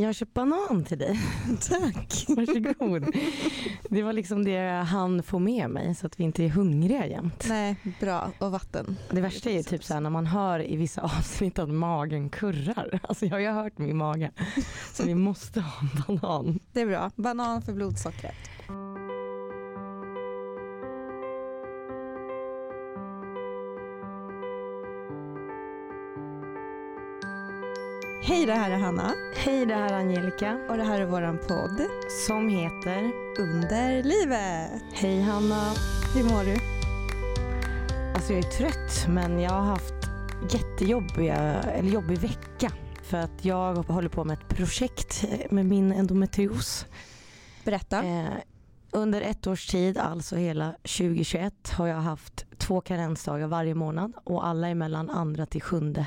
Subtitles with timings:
[0.00, 1.20] Jag har köpt banan till dig.
[1.68, 2.24] Tack.
[2.28, 3.16] Varsågod.
[3.90, 7.06] Det var liksom det jag hann få med mig så att vi inte är hungriga
[7.06, 7.44] jämt.
[7.48, 8.30] Nej, bra.
[8.38, 8.96] Och vatten.
[9.10, 13.00] Det värsta är ju typ såhär när man hör i vissa avsnitt att magen kurrar.
[13.02, 14.30] Alltså jag har ju hört min mage.
[14.92, 16.58] Så vi måste ha en banan.
[16.72, 17.10] Det är bra.
[17.16, 18.34] Banan för blodsockret.
[28.22, 31.38] Hej, det här är Hanna Hej, det här är Angelica och det här är våran
[31.38, 31.82] podd
[32.26, 34.82] som heter Under livet.
[34.92, 35.72] Hej Hanna.
[36.14, 36.56] Hur mår du?
[38.14, 39.94] Alltså jag är trött men jag har haft
[40.50, 42.72] jättejobbiga, eller jobbig vecka.
[43.02, 46.86] För att jag håller på med ett projekt med min endometrios.
[47.64, 48.04] Berätta.
[48.04, 48.26] Eh,
[48.90, 54.46] under ett års tid, alltså hela 2021, har jag haft två karensdagar varje månad och
[54.46, 56.06] alla är mellan andra till sjunde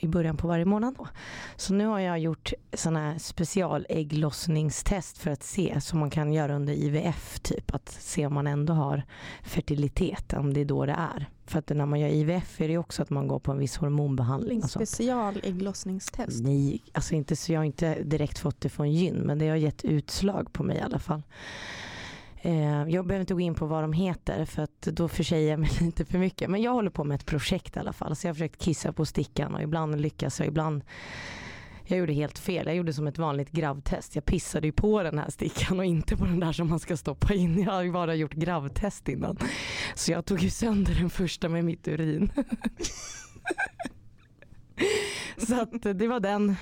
[0.00, 0.94] i början på varje månad.
[0.98, 1.08] Då.
[1.56, 6.56] Så nu har jag gjort sådana här specialägglossningstest för att se, som man kan göra
[6.56, 9.02] under IVF, typ att se om man ändå har
[9.42, 11.28] fertilitet, om det är då det är.
[11.46, 13.76] För att när man gör IVF är det också att man går på en viss
[13.76, 14.62] hormonbehandling.
[14.62, 16.42] Specialägglossningstest.
[16.42, 19.56] Nej, alltså inte så jag har inte direkt fått det från gyn men det har
[19.56, 21.22] gett utslag på mig i alla fall.
[22.44, 25.60] Eh, jag behöver inte gå in på vad de heter för att då försäger jag
[25.60, 26.50] mig lite för mycket.
[26.50, 28.16] Men jag håller på med ett projekt i alla fall.
[28.16, 30.84] Så jag har försökt kissa på stickan och ibland lyckas jag, ibland
[31.84, 32.66] jag gjorde helt fel.
[32.66, 34.14] Jag gjorde som ett vanligt gravtest.
[34.14, 36.96] Jag pissade ju på den här stickan och inte på den där som man ska
[36.96, 37.62] stoppa in.
[37.62, 39.38] Jag har ju bara gjort gravtest innan.
[39.94, 42.32] Så jag tog ju sönder den första med mitt urin.
[45.36, 46.56] Så att eh, det var den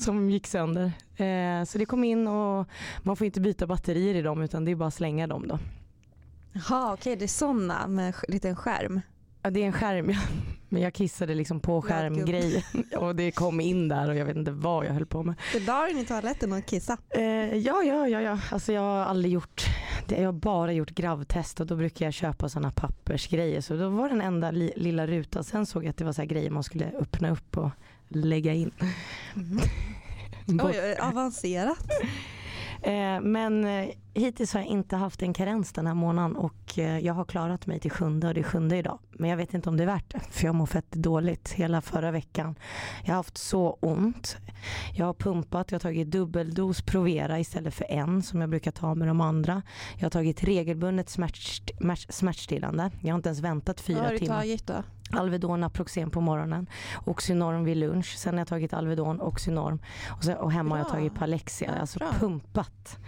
[0.00, 0.92] som gick sönder.
[1.16, 2.66] Eh, så det kom in och
[3.02, 5.58] man får inte byta batterier i dem utan det är bara att slänga dem då.
[6.52, 9.00] Jaha, okej det är sådana med en liten skärm.
[9.42, 10.18] Ja, det är en skärm ja.
[10.68, 12.62] Men jag kissade liksom på skärmgrejen
[12.96, 15.34] och det kom in där och jag vet inte vad jag höll på med.
[15.52, 16.96] Du la den i toaletten och kissa.
[17.08, 17.22] Eh,
[17.56, 18.38] ja, ja, ja, ja.
[18.50, 19.66] Alltså jag har aldrig gjort
[20.06, 20.16] det.
[20.20, 23.60] Jag har bara gjort gravtest och då brukar jag köpa sådana pappersgrejer.
[23.60, 25.44] Så då var den enda li- lilla rutan.
[25.44, 27.70] Sen såg jag att det var så här grejer man skulle öppna upp och
[28.10, 28.70] lägga in.
[30.62, 31.90] Oj, avancerat.
[32.82, 36.98] Eh, men eh, hittills har jag inte haft en karens den här månaden och eh,
[36.98, 38.98] jag har klarat mig till sjunde och det är sjunde idag.
[39.10, 41.80] Men jag vet inte om det är värt det för jag mår fett dåligt hela
[41.80, 42.54] förra veckan.
[43.04, 44.36] Jag har haft så ont.
[44.94, 48.94] Jag har pumpat, jag har tagit dubbeldos Provera istället för en som jag brukar ta
[48.94, 49.62] med de andra.
[49.96, 51.36] Jag har tagit regelbundet smärt,
[51.80, 52.90] smärt, smärtstillande.
[53.00, 54.36] Jag har inte ens väntat Vad fyra har du timmar.
[54.36, 54.82] tagit då?
[55.12, 56.66] Alvedon, Naproxen på morgonen,
[57.04, 60.86] Oxynorm vid lunch, sen har jag tagit Alvedon, Oxynorm och, så, och hemma har jag
[60.86, 60.94] Bra.
[60.94, 62.08] tagit Palexia, alltså bra.
[62.18, 62.98] pumpat.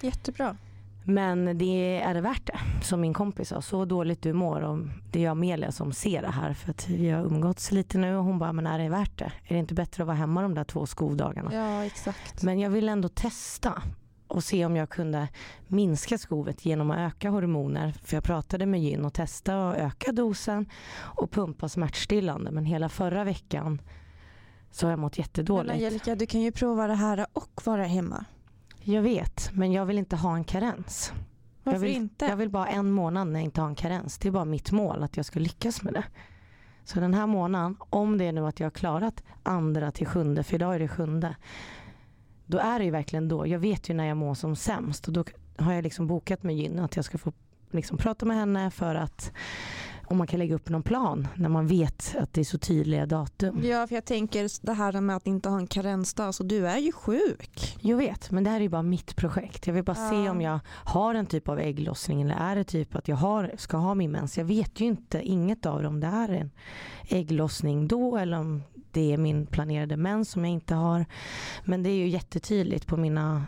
[0.00, 0.56] Jättebra.
[1.10, 3.62] Men det är det värt det, som min kompis sa.
[3.62, 4.60] Så dåligt du mår.
[4.60, 4.78] Och
[5.10, 8.24] det är Amelia som ser det här för att vi har umgåtts lite nu och
[8.24, 9.32] hon bara, men är det värt det?
[9.44, 11.54] Är det inte bättre att vara hemma de där två skovdagarna?
[11.54, 12.42] Ja, exakt.
[12.42, 13.82] Men jag vill ändå testa
[14.26, 15.28] och se om jag kunde
[15.66, 17.94] minska skovet genom att öka hormoner.
[18.04, 20.66] För jag pratade med gyn och testa att öka dosen
[20.98, 22.50] och pumpa smärtstillande.
[22.50, 23.82] Men hela förra veckan
[24.70, 25.72] så har jag mått Men jättedåligt.
[25.72, 28.24] Angelica, du kan ju prova det här och vara hemma.
[28.90, 31.12] Jag vet, men jag vill inte ha en karens.
[31.62, 32.24] Varför jag vill, inte?
[32.24, 34.18] Jag vill bara en månad när jag inte har en karens.
[34.18, 36.04] Det är bara mitt mål att jag ska lyckas med det.
[36.84, 40.42] Så den här månaden, om det är nu att jag har klarat andra till sjunde,
[40.42, 41.36] för idag är det sjunde.
[42.46, 43.46] Då är det ju verkligen då.
[43.46, 45.24] Jag vet ju när jag mår som sämst och då
[45.56, 47.32] har jag liksom bokat med gyn att jag ska få
[47.70, 49.32] liksom prata med henne för att
[50.10, 53.06] om man kan lägga upp någon plan när man vet att det är så tydliga
[53.06, 53.60] datum.
[53.64, 56.78] Ja, för jag tänker det här med att inte ha en karensdag, så du är
[56.78, 57.76] ju sjuk.
[57.80, 59.66] Jag vet, men det här är ju bara mitt projekt.
[59.66, 60.10] Jag vill bara Ja.
[60.10, 63.52] se om jag har en typ av ägglossning eller är det typ att jag har,
[63.56, 64.38] ska ha min mens.
[64.38, 66.50] Jag vet ju inte inget av det om det är en
[67.08, 71.04] ägglossning då eller om det är min planerade mens som jag inte har.
[71.64, 73.46] Men det är ju jättetydligt på mina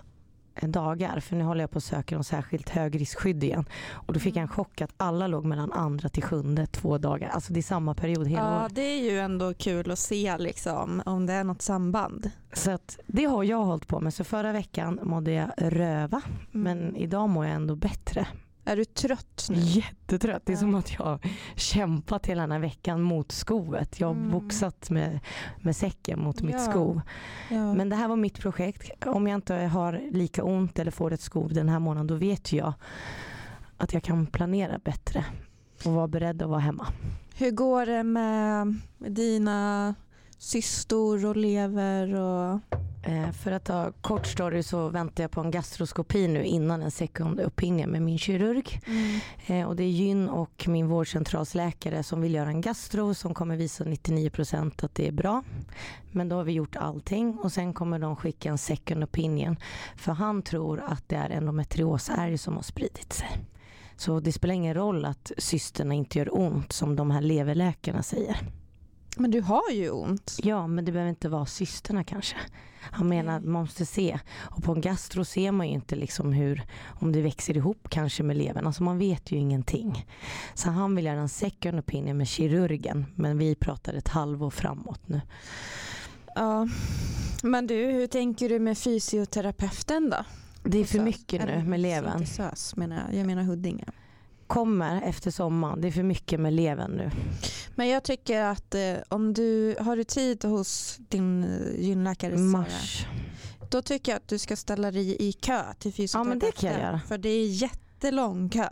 [0.67, 3.65] dagar för nu håller jag på att söka någon särskilt högriskskydd igen.
[3.93, 7.29] Och då fick jag en chock att alla låg mellan andra till sjunde två dagar.
[7.29, 8.75] Alltså det är samma period hela Ja, året.
[8.75, 12.31] det är ju ändå kul att se liksom, om det är något samband.
[12.53, 14.15] Så att det har jag hållit på med.
[14.15, 16.23] Så förra veckan mådde jag röva.
[16.51, 18.27] Men idag mår jag ändå bättre.
[18.65, 19.57] Är du trött nu?
[19.59, 20.43] Jättetrött.
[20.47, 20.61] Det är Ja.
[20.61, 21.19] som att jag har
[21.57, 24.01] kämpat hela den här veckan mot skovet.
[24.01, 24.31] Jag har Mm.
[24.31, 25.21] boxat med,
[25.61, 26.71] med säcken mot mitt Ja.
[26.71, 27.01] skov.
[27.51, 27.75] Ja.
[27.75, 29.07] Men det här var mitt projekt.
[29.07, 32.53] Om jag inte har lika ont eller får ett skov den här månaden då vet
[32.53, 32.73] jag
[33.77, 35.25] att jag kan planera bättre
[35.85, 36.87] och vara beredd att vara hemma.
[37.35, 39.95] Hur går det med dina
[40.39, 42.61] cystor och lever och
[43.33, 47.41] för att ta kort story så väntar jag på en gastroskopi nu innan en second
[47.41, 48.81] opinion med min kirurg.
[48.87, 49.21] Mm.
[49.47, 53.57] Eh, och det är Gyn och min vårdcentralsläkare som vill göra en gastro som kommer
[53.57, 55.43] visa 99% att det är bra.
[56.13, 59.57] Men då har vi gjort allting och sen kommer de skicka en second opinion.
[59.97, 63.29] För han tror att det är endometriosärg som har spridit sig.
[63.97, 68.60] Så det spelar ingen roll att cysterna inte gör ont som de här leverläkarna säger.
[69.21, 70.39] Men du har ju ont.
[70.43, 72.37] Ja, men det behöver inte vara cysterna kanske.
[72.81, 74.19] Han menar att man måste se.
[74.39, 76.63] Och på en gastro ser man ju inte liksom hur,
[77.01, 78.67] om det växer ihop kanske med levern.
[78.67, 80.07] Alltså man vet ju ingenting.
[80.55, 83.07] Så han vill göra en second opinion med kirurgen.
[83.15, 85.21] Men vi pratar ett halvår framåt nu.
[86.35, 86.69] Ja.
[87.43, 90.25] Men du, hur tänker du med fysioterapeuten då?
[90.63, 91.05] Det är för SÖS.
[91.05, 92.27] mycket nu med levern.
[93.13, 93.85] Jag menar Huddinge.
[94.51, 95.81] Kommer efter sommaren.
[95.81, 97.11] Det är för mycket med levern nu.
[97.75, 103.07] Men jag tycker att eh, om du har du tid hos din eh, gynläkare Mars.
[103.71, 106.53] då tycker jag att du ska ställa dig i kö till Ja, men det fysioterapeuten.
[106.53, 107.01] kan jag göra.
[107.09, 108.69] För det är jättelång kö.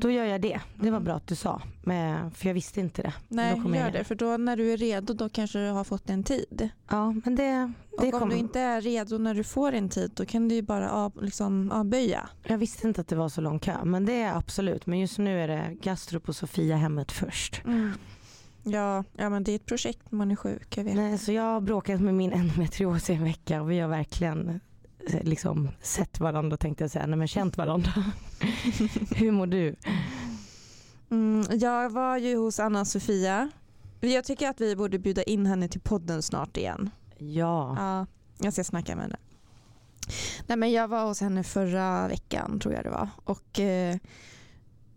[0.00, 0.60] Då gör jag det.
[0.76, 1.04] Det var Mm.
[1.04, 1.62] bra att du sa.
[1.82, 3.12] Men, för jag visste inte det.
[3.28, 4.04] Nej, gör det.
[4.04, 6.68] För då när du är redo då kanske du har fått en tid.
[6.90, 8.34] Ja, men det, det Och om kommer.
[8.34, 11.22] du inte är redo när du får en tid då kan du ju bara av,
[11.22, 12.28] liksom, avböja.
[12.44, 14.86] Jag visste inte att det var så lång kö, men det är absolut.
[14.86, 17.62] Men just nu är det gastro på Sofiahemmet först.
[18.62, 20.76] Ja, ja, men det är ett projekt när man är sjuk.
[20.76, 20.94] Jag vet.
[20.94, 24.60] Nej, så jag har bråkat med min endometrios i en vecka och vi har verkligen
[25.22, 27.90] liksom sett varandra tänkte jag säga, nej men känt varandra.
[29.16, 29.76] Hur mår du?
[31.10, 33.50] Mm, jag var ju hos Anna-Sofia.
[34.00, 36.90] Jag tycker att vi borde bjuda in henne till podden snart igen.
[37.18, 38.06] Ja, Ja,
[38.38, 39.16] jag ska snacka med henne.
[40.46, 43.08] Nej, men jag var hos henne förra veckan tror jag det var.
[43.24, 43.96] Och eh,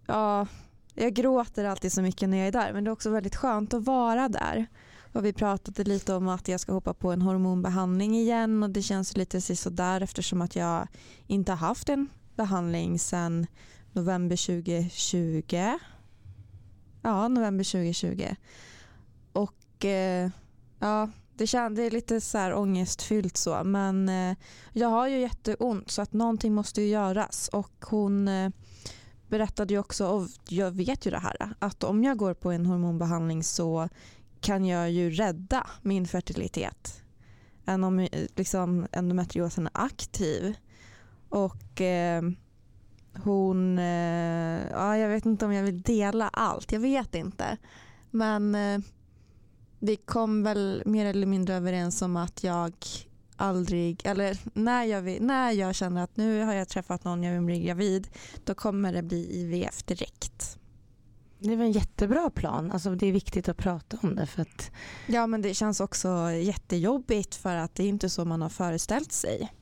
[0.05, 0.47] ja,
[0.93, 3.73] jag gråter alltid så mycket när jag är där men det är också väldigt skönt
[3.73, 4.67] att vara där.
[5.13, 8.81] Och vi pratade lite om att jag ska hoppa på en hormonbehandling igen och det
[8.81, 10.87] känns lite sådär eftersom att jag
[11.27, 13.47] inte har haft en behandling sedan
[13.91, 15.79] november 2020.
[17.01, 18.35] Ja, november 2020.
[19.33, 20.29] Och eh,
[20.79, 24.37] ja, det kändes lite så här ångestfyllt så men eh,
[24.73, 28.49] jag har ju jätteont så att någonting måste ju göras och hon eh,
[29.27, 32.65] berättade ju också, och jag vet ju det här, att om jag går på en
[32.65, 33.89] hormonbehandling så
[34.43, 37.03] kan jag ju rädda min fertilitet
[37.65, 40.55] än om eh, liksom, endometriosen är aktiv.
[41.29, 42.21] Och eh,
[43.23, 47.57] hon, eh, ja, jag vet inte om jag vill dela allt, jag vet inte.
[48.11, 48.79] Men eh,
[49.79, 52.73] vi kom väl mer eller mindre överens om att jag
[53.35, 57.33] aldrig, eller när jag, vill, när jag känner att nu har jag träffat någon jag
[57.33, 58.07] vill bli gravid,
[58.43, 60.59] då kommer det bli IVF direkt
[61.43, 62.71] det är väl en jättebra plan.
[62.71, 64.71] Alltså det är viktigt att prata om det för att
[65.07, 69.11] Ja men det känns också jättejobbigt för att det är inte så man har föreställt
[69.11, 69.53] sig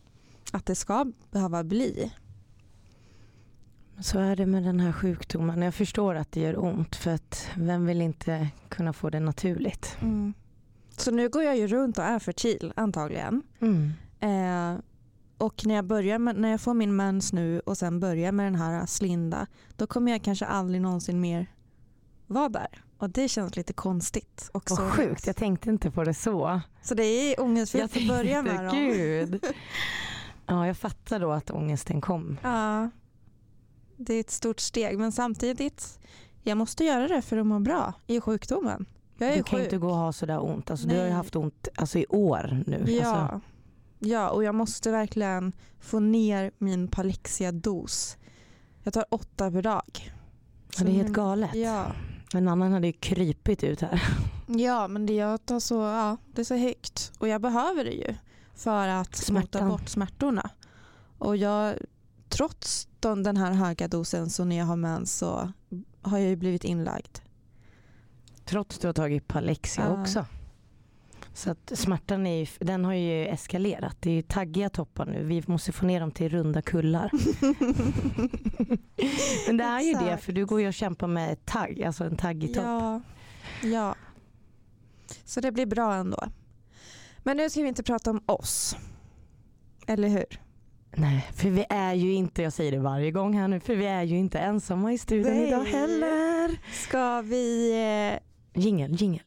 [0.52, 2.12] att det ska behöva bli.
[4.00, 5.62] så är det med den här sjukdomen.
[5.62, 9.98] Jag förstår att det gör ont för att vem vill inte kunna få det naturligt?
[10.98, 13.44] Så nu går jag ju runt och är fertil antagligen.
[13.60, 13.92] Mm.
[14.20, 14.82] Eh,
[15.38, 18.46] och när jag, börjar med, när jag får min mens nu och sen börjar med
[18.46, 21.48] den här slinda då kommer jag kanske aldrig någonsin mer
[22.32, 22.84] vara där.
[22.98, 24.50] Och det känns lite konstigt.
[24.54, 26.62] Och Vad sjukt, jag tänkte inte på det så.
[26.82, 28.76] Så det är ångestfyllt att börja med dem.
[28.76, 29.46] gud.
[30.46, 32.38] Ja, jag fattar då att ångesten kom.
[32.42, 32.90] Ja,
[33.98, 36.00] det är ett stort steg men samtidigt
[36.44, 38.86] jag måste göra det för att må bra i sjukdomen.
[39.18, 40.72] Jag är Du kan ju inte gå och ha sådär ont.
[40.72, 42.86] Alltså, du har ju haft ont alltså, i år nu.
[42.88, 43.08] Ja.
[43.08, 43.42] Alltså,
[44.00, 48.18] ja, och jag måste verkligen få ner min Palexia-dos.
[48.84, 50.14] Jag tar åtta per dag.
[50.78, 51.56] ja, det är helt galet.
[51.56, 51.92] Ja,
[52.34, 54.02] En annan hade ju krypit ut här.
[54.48, 57.12] ja men det, jag tar så, ja, det är så högt.
[57.20, 58.16] Och jag behöver det ju
[58.56, 60.50] för att smota bort smärtorna.
[61.18, 61.76] Och jag,
[62.30, 65.52] trots den den här höga dosen så när jag har mens så
[66.02, 67.18] har jag ju blivit inlagd.
[68.46, 70.02] Trots att du har tagit Palexia Ja.
[70.02, 70.26] också.
[71.34, 73.98] Så att smärtan är ju, den har ju eskalerat.
[74.00, 75.24] Det är ju taggiga toppar nu.
[75.24, 77.12] Vi måste få ner dem till runda kullar.
[79.48, 82.04] Men det är ju det för du går ju och kämpar med ett tagg, alltså
[82.04, 82.64] en taggig topp.
[82.64, 83.02] Ja,
[83.64, 83.96] ja.
[85.26, 86.24] Så det blir bra ändå.
[87.24, 88.76] Men nu ska vi inte prata om oss.
[89.88, 90.42] Eller hur?
[90.96, 93.86] Nej, för vi är ju inte, jag säger det varje gång här nu, för vi
[93.86, 95.48] är ju inte ensamma i studion Nej.
[95.48, 96.60] idag heller.
[96.74, 97.72] Ska vi...
[98.54, 99.24] Eh, Jingel, jingel.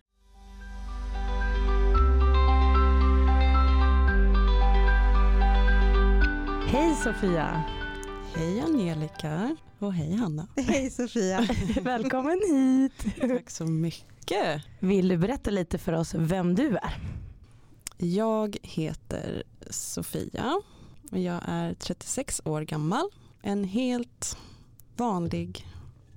[6.75, 7.63] Hej Sofia!
[8.35, 10.47] Hej Angelica och hej Hanna.
[10.57, 11.49] hej Sofia.
[11.83, 13.15] Välkommen hit!
[13.21, 14.63] Tack så mycket.
[14.81, 16.97] Vill du berätta lite för oss vem du är?
[17.97, 20.61] Jag heter Sofia
[21.11, 23.09] och jag är 36 år gammal.
[23.43, 24.37] En helt
[24.97, 25.67] vanlig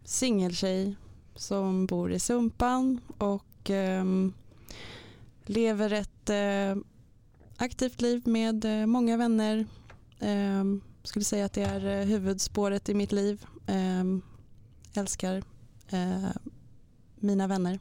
[0.06, 0.96] singeltjej
[1.36, 4.06] som bor i Sumpan och eh,
[5.46, 6.84] lever ett eh,
[7.58, 9.66] aktivt liv med eh, många vänner.
[10.20, 10.64] Eh,
[11.04, 13.46] skulle säga att det är eh, huvudspåret i mitt liv.
[13.68, 14.04] Eh,
[14.94, 15.44] älskar
[15.90, 16.30] eh,
[17.16, 17.80] mina vänner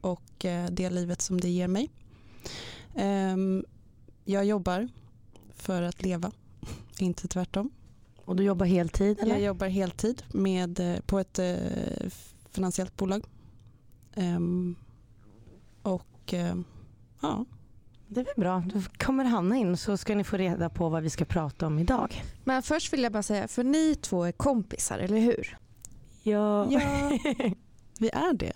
[0.00, 1.90] och eh, det livet som det ger mig.
[2.94, 3.64] Ehm,
[4.24, 4.88] jag jobbar
[5.54, 6.32] för att leva,
[6.98, 7.70] inte tvärtom.
[8.24, 9.32] Och du jobbar heltid eller?
[9.32, 11.40] Jag jobbar heltid med, på ett
[12.50, 13.24] finansiellt bolag.
[14.14, 14.76] Ehm,
[15.82, 16.34] och
[17.20, 17.44] ja,
[18.08, 18.62] Det är väl bra.
[18.74, 21.78] Då kommer Hanna in så ska ni få reda på vad vi ska prata om
[21.78, 22.22] idag.
[22.44, 25.58] Men först vill jag bara säga, för ni två är kompisar, eller hur?
[26.22, 26.80] Ja, ja
[27.98, 28.52] vi är det.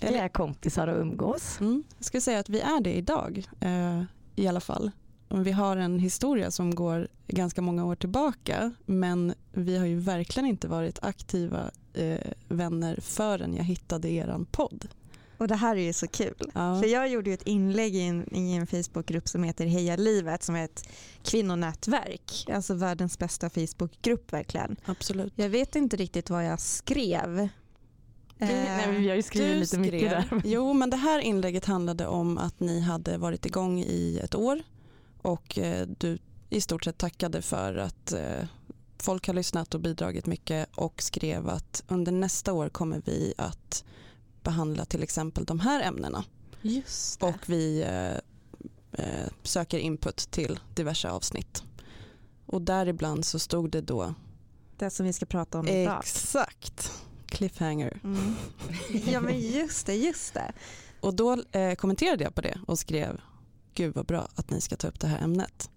[0.00, 1.60] vi är kompisar och umgås.
[1.60, 4.02] Mm, jag skulle säga att vi är det idag eh,
[4.36, 4.90] i alla fall.
[5.28, 10.46] Vi har en historia som går ganska många år tillbaka men vi har ju verkligen
[10.46, 14.88] inte varit aktiva eh, vänner förrän jag hittade eran podd.
[15.42, 16.50] Och det här är ju så kul.
[16.54, 19.96] Ja, För jag gjorde ju ett inlägg i en, i en Facebookgrupp som heter Heja
[19.96, 20.88] livet som är ett
[21.22, 22.46] kvinnonätverk.
[22.52, 24.76] Alltså världens bästa Facebookgrupp verkligen.
[24.84, 25.32] absolut.
[25.36, 27.48] Jag vet inte riktigt vad jag skrev.
[28.38, 30.42] Vi, nej, men vi har ju skrivit Du lite mycket där.
[30.44, 34.62] Jo, men det här inlägget handlade om att ni hade varit igång i ett år
[35.22, 36.18] och eh, du
[36.50, 38.46] i stort sett tackade för att eh,
[38.98, 43.84] folk har lyssnat och bidragit mycket och skrev att under nästa år kommer vi att
[44.42, 46.24] behandla till exempel de här ämnena
[47.20, 48.16] och vi eh,
[49.04, 51.62] eh, söker input till diverse avsnitt.
[52.46, 54.14] Och däribland så stod det då
[54.76, 55.98] Det som vi ska prata om idag.
[56.00, 56.92] exakt
[57.26, 58.00] cliffhanger.
[58.04, 58.34] Mm.
[59.06, 60.52] Ja men just det, just det.
[61.00, 63.20] Och då eh, kommenterade jag på det och skrev
[63.74, 65.70] gud vad bra att ni ska ta upp det här ämnet.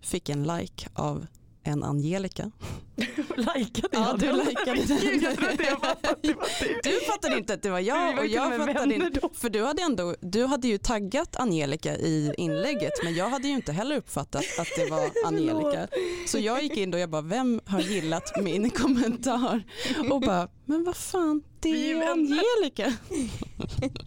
[0.00, 1.26] Fick en like av
[1.62, 2.50] en Angelica.
[3.36, 4.36] Lajkade Ja, jag du den?
[4.38, 4.80] likade.
[5.00, 6.48] Gud, jag trodde jag fattade att det var
[6.82, 6.90] du.
[6.90, 9.20] Du fattade inte att det var jag och jag fattade inte.
[9.34, 13.54] För du hade, ändå, du hade ju taggat Angelica i inlägget men jag hade ju
[13.54, 15.88] inte heller uppfattat att det var Angelica.
[16.26, 19.62] Så jag gick in och jag bara vem har gillat min kommentar?
[20.10, 22.02] Och bara men vad fan det är ju.
[22.02, 22.92] Angelica.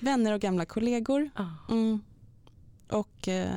[0.00, 1.30] Vänner och gamla kollegor.
[1.36, 1.48] Ja.
[1.70, 2.00] Mm.
[2.90, 3.48] Och eh,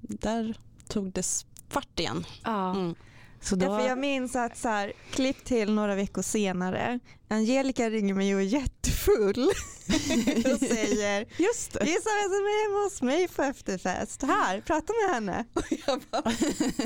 [0.00, 0.54] där
[0.88, 1.22] tog det
[1.70, 2.26] fart igen.
[2.44, 2.70] Ja.
[2.74, 2.94] Mm.
[3.42, 6.98] Så då, Ja, för jag minns att så här, klipp till några veckor senare,
[7.28, 9.48] Angelica ringer mig och är jättefull
[10.52, 11.84] och säger Just det.
[11.84, 14.22] Gissa vem som är hemma hos mig på efterfest?
[14.22, 15.44] Här, prata med henne.
[15.54, 16.32] Och jag bara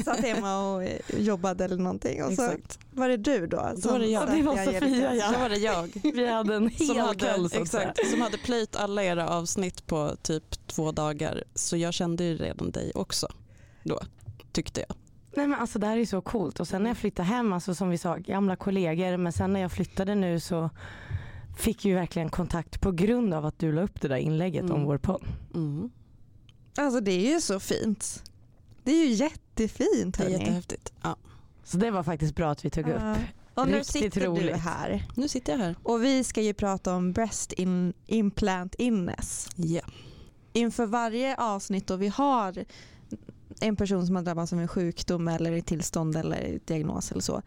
[0.04, 2.78] satt hemma och eh, jobbade eller någonting och så Exakt.
[2.90, 3.72] var det du då.
[3.76, 4.30] Då var det jag.
[4.30, 4.64] Det var.
[4.64, 5.32] Sofia, ja.
[5.32, 5.90] Så var det jag.
[6.02, 9.86] vi hade en Som hel hade, kväll så exakt, som hade plöjt alla era avsnitt
[9.86, 11.44] på typ två dagar.
[11.54, 13.28] Så jag kände ju redan dig också
[13.82, 14.00] då,
[14.54, 14.96] tyckte jag.
[15.36, 17.74] Nej men alltså det här är så coolt och sen när jag flyttade hem, alltså
[17.74, 20.70] som vi sa, gamla kollegor men sen när jag flyttade nu så
[21.58, 24.70] fick ju verkligen kontakt på grund av att du la upp det där inlägget om
[24.70, 24.84] Mm.
[24.84, 25.24] vår podd.
[25.54, 25.90] Mm.
[26.78, 28.22] Alltså det är ju så fint.
[28.84, 30.38] Det är ju jättefint Det är hörni.
[30.38, 30.92] jättehäftigt.
[31.02, 31.16] Ja.
[31.64, 33.02] Så det var faktiskt bra att vi tog upp.
[33.54, 34.56] Och nu Riktigt sitter du roligt.
[34.56, 35.76] här Nu sitter jag här.
[35.82, 39.48] och vi ska ju prata om breast in, implant illness.
[39.56, 39.80] Ja.
[40.52, 42.64] inför varje avsnitt då vi har
[43.60, 47.42] en person som har drabbats av en sjukdom eller ett tillstånd eller diagnos eller så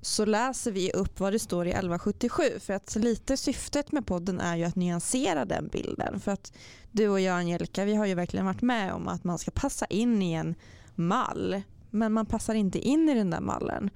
[0.00, 4.40] så läser vi upp vad det står i 1177 för att lite syftet med podden
[4.40, 6.20] är ju att nyansera den bilden.
[6.20, 6.52] För att
[6.92, 9.86] du och jag Angelica vi har ju verkligen varit med om att man ska passa
[9.86, 10.54] in i en
[10.94, 13.90] mall men man passar inte in i den där mallen.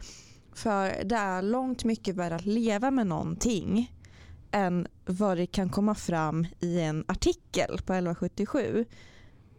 [0.54, 3.92] För det är långt mycket värre att leva med någonting
[4.50, 8.84] än vad det kan komma fram i en artikel på 1177.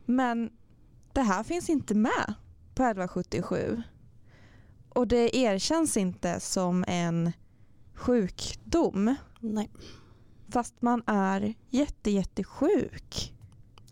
[0.06, 0.50] Men
[1.14, 2.34] det här finns inte med
[2.76, 3.84] på 1177.
[4.90, 7.32] Och det erkänns inte som en
[7.94, 9.70] sjukdom Nej,
[10.50, 13.34] fast man är jätte, jättesjuk.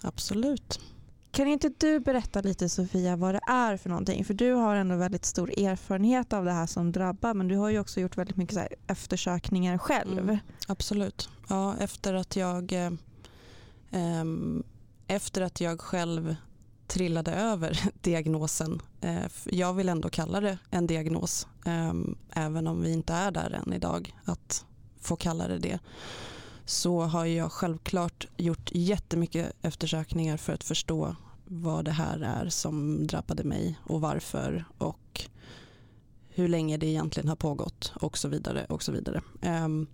[0.02, 0.80] absolut.
[1.32, 4.26] Kan inte du berätta lite Sofia vad det är för någonting?
[4.26, 7.70] För du har ändå väldigt stor erfarenhet av det här som drabbar men du har
[7.70, 10.20] ju också gjort väldigt mycket så eftersökningar själv.
[10.20, 10.38] Mm.
[10.68, 11.30] Absolut.
[11.50, 12.92] Ja, efter att jag eh,
[13.92, 14.64] ehm,
[15.08, 16.36] efter att jag själv
[16.92, 18.82] trillade över diagnosen.
[19.02, 23.62] Eh, jag vill ändå kalla det en diagnos ehm, även om vi inte är där
[23.66, 24.66] än idag att
[25.02, 25.80] få kalla det det.
[26.66, 33.08] Så har jag självklart gjort jättemycket eftersökningar för att förstå vad det här är som
[33.08, 35.22] drabbade mig och varför och
[36.30, 38.66] hur länge det egentligen har pågått och så vidare.
[38.70, 39.22] Och så vidare.
[39.42, 39.88] Ehm,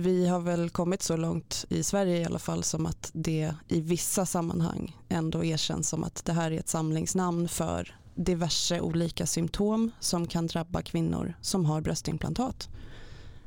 [0.00, 3.80] vi har väl kommit så långt i Sverige i alla fall som att det i
[3.80, 9.90] vissa sammanhang ändå erkänns som att det här är ett samlingsnamn för diverse olika symptom
[10.00, 12.68] som kan drabba kvinnor som har bröstimplantat.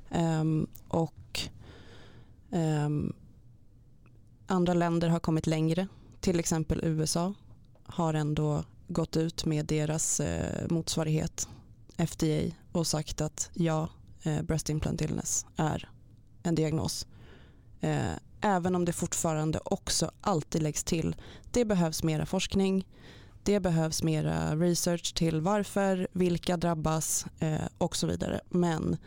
[0.10, 1.40] Um, och
[2.50, 3.14] um,
[4.48, 5.88] andra länder har kommit längre,
[6.20, 7.34] till exempel USA
[7.84, 11.50] har ändå gått ut med deras eh, motsvarighet
[11.98, 13.90] FDA och sagt att ja,
[14.24, 15.90] eh, breast implant illness är
[16.44, 17.08] en diagnos.
[17.80, 21.16] Eh, även om det fortfarande också alltid läggs till
[21.52, 22.88] det behövs mera forskning,
[23.44, 28.42] det behövs mera research till varför, vilka drabbas eh, och så vidare.
[28.50, 28.98] Men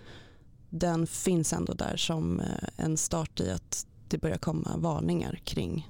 [0.71, 5.89] den finns ändå där som eh, en start i att det börjar komma varningar kring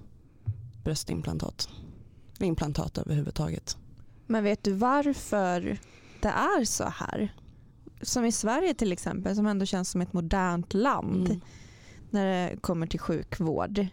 [0.85, 1.69] bröstimplantat.
[2.41, 3.77] Implantat överhuvudtaget.
[4.27, 5.79] Men vet du varför
[6.21, 7.35] det är så här?
[8.03, 11.41] Som i Sverige till exempel som ändå känns som ett modernt land mm.
[12.11, 13.87] när det kommer till sjukvård.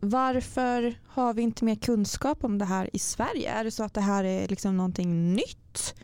[0.00, 3.50] Varför har vi inte mer kunskap om det här i Sverige?
[3.50, 5.94] Är det så att det här är liksom någonting nytt?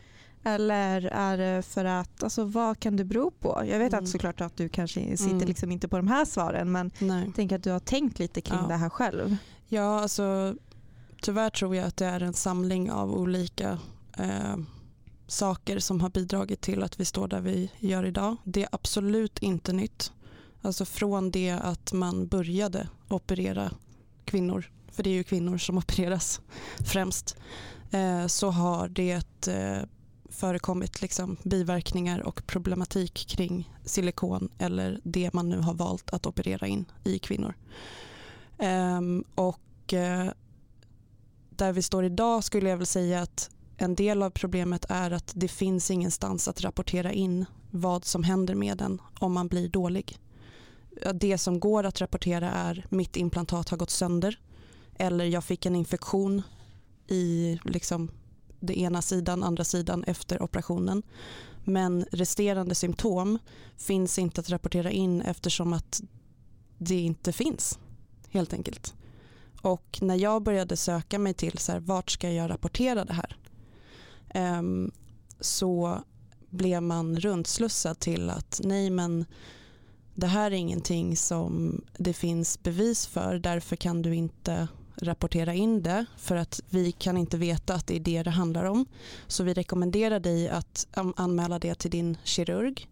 [0.43, 3.63] Eller är det för att, alltså vad kan det bero på?
[3.67, 4.03] Jag vet mm.
[4.03, 5.47] att såklart att du kanske sitter mm.
[5.47, 7.31] liksom inte på de här svaren men Nej.
[7.35, 8.67] tänk att du har tänkt lite kring ja.
[8.67, 9.37] det här själv.
[9.67, 10.55] Ja, alltså
[11.21, 13.79] tyvärr tror jag att det är en samling av olika
[14.17, 14.55] eh,
[15.27, 18.35] saker som har bidragit till att vi står där vi gör idag.
[18.43, 20.11] Det är absolut inte nytt.
[20.61, 23.71] Alltså från det att man började operera
[24.25, 26.41] kvinnor, för det är ju kvinnor som opereras
[26.85, 27.37] främst,
[27.91, 29.83] eh, så har det eh,
[30.29, 36.67] förekommit liksom biverkningar och problematik kring silikon eller det man nu har valt att operera
[36.67, 37.55] in i kvinnor.
[38.57, 40.29] Ehm, och eh,
[41.49, 45.31] där vi står idag skulle jag väl säga att en del av problemet är att
[45.35, 50.17] det finns ingenstans att rapportera in vad som händer med den om man blir dålig.
[51.13, 54.39] Det som går att rapportera är mitt implantat har gått sönder
[54.95, 56.41] eller jag fick en infektion
[57.07, 58.11] i liksom
[58.59, 61.03] det ena sidan, andra sidan efter operationen.
[61.63, 63.39] Men resterande symptom
[63.77, 66.01] finns inte att rapportera in eftersom att
[66.77, 67.79] det inte finns
[68.29, 68.93] helt enkelt.
[69.61, 73.37] Och när jag började söka mig till så här, vart ska jag rapportera det här
[74.35, 74.91] Ehm,
[75.39, 76.03] så
[76.49, 79.25] blev man runtslussad till att nej men
[80.15, 85.83] det här är ingenting som det finns bevis för därför kan du inte rapportera in
[85.83, 88.85] det för att vi kan inte veta att det är det det handlar om.
[89.27, 92.87] Så vi rekommenderar dig att anmäla det till din kirurg.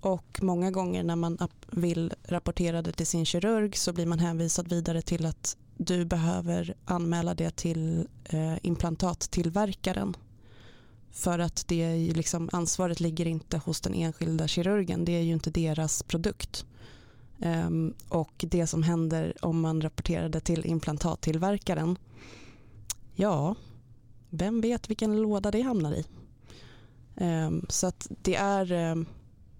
[0.00, 1.38] Och många gånger när man
[1.70, 6.74] vill rapportera det till sin kirurg så blir man hänvisad vidare till att du behöver
[6.84, 10.16] anmäla det till eh, implantattillverkaren.
[11.12, 15.32] För att det är liksom, ansvaret ligger inte hos den enskilda kirurgen, det är ju
[15.32, 16.66] inte deras produkt.
[17.38, 21.98] Um, och det som händer om man rapporterar det till implantattillverkaren,
[23.14, 23.54] ja,
[24.30, 26.04] vem vet vilken låda det hamnar i.
[27.24, 29.06] Um, så att det är, um,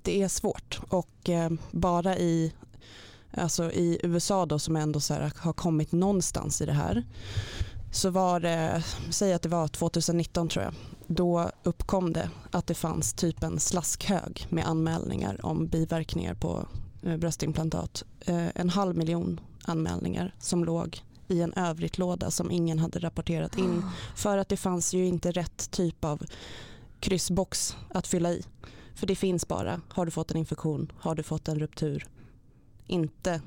[0.03, 1.31] det är svårt och
[1.71, 2.53] bara i
[3.31, 7.05] alltså i USA då som ändå så här, har kommit någonstans i det här
[7.93, 10.75] så var det, säg att det var 2019 tror jag,
[11.09, 16.67] då uppkom det att det fanns typ en slaskhög med anmälningar om biverkningar på
[17.03, 18.05] eh, bröstimplantat.
[18.21, 23.59] Eh, en halv miljon anmälningar som låg i en övrigt låda som ingen hade rapporterat
[23.59, 23.85] in
[24.17, 26.23] för att det fanns ju inte rätt typ av
[27.01, 28.45] kryssbox att fylla i.
[28.95, 32.07] För det finns bara, har du fått en infektion, har du fått en ruptur,
[32.87, 33.41] inte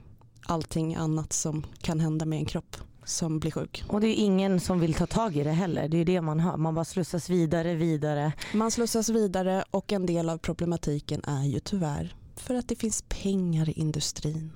[0.45, 3.83] allting annat som kan hända med en kropp som blir sjuk.
[3.87, 5.87] Och det är ingen som vill ta tag i det heller.
[5.87, 6.57] Det är det man hör.
[6.57, 8.33] Man bara slussas vidare, vidare.
[8.53, 13.03] Man slussas vidare och en del av problematiken är ju tyvärr för att det finns
[13.07, 14.51] pengar i industrin.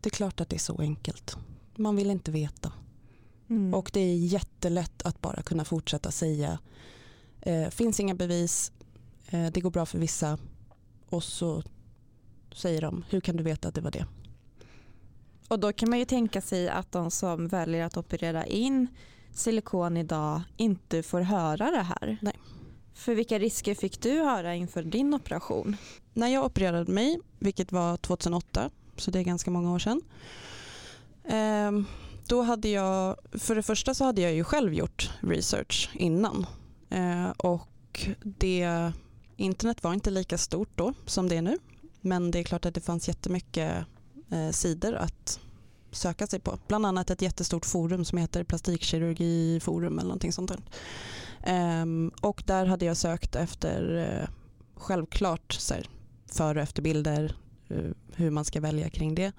[0.00, 1.36] Det är klart att det är så enkelt.
[1.76, 2.72] Man vill inte veta.
[3.50, 3.74] Mm.
[3.74, 6.58] Och det är jättelätt att bara kunna fortsätta säga
[7.40, 8.72] eh, finns inga bevis,
[9.26, 10.38] eh, det går bra för vissa
[11.08, 11.62] och så
[12.54, 14.06] säger de hur kan du veta att det var det?
[15.52, 18.86] Och då kan man ju tänka sig att de som väljer att operera in
[19.34, 22.18] silikon idag inte får höra det här.
[22.22, 22.38] Nej.
[22.94, 25.76] För vilka risker fick du höra inför din operation?
[26.12, 30.02] När jag opererade mig, vilket var 2008, så det är ganska många år sedan.
[31.24, 31.86] Eh,
[32.26, 36.46] då hade jag, för det första så hade jag ju själv gjort research innan.
[36.90, 38.92] Eh, och det,
[39.36, 41.58] internet var inte lika stort då som det är nu.
[42.00, 43.86] Men det är klart att det fanns jättemycket
[44.32, 45.40] eh, sidor att
[45.90, 46.58] söka sig på.
[46.68, 50.48] Bland annat ett jättestort forum som heter plastikkirurgiforum eller någonting sånt.
[50.48, 50.60] Där.
[51.42, 54.28] Ehm, och där hade jag sökt efter eh,
[54.74, 55.88] självklart så här,
[56.26, 57.36] före och efterbilder,
[57.68, 59.32] eh, hur, man ska välja kring det.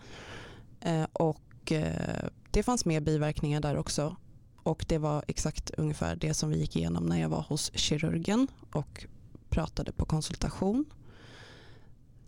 [0.81, 4.15] Eh, och eh, det fanns med biverkningar där också
[4.63, 8.47] och det var exakt ungefär det som vi gick igenom när jag var hos kirurgen
[8.71, 9.05] och
[9.49, 10.85] pratade på konsultation.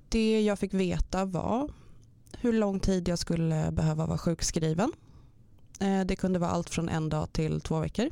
[0.09, 1.69] Det jag fick veta var
[2.41, 4.91] hur lång tid jag skulle behöva vara sjukskriven.
[5.79, 8.09] Eh, det kunde vara allt från en dag till två veckor.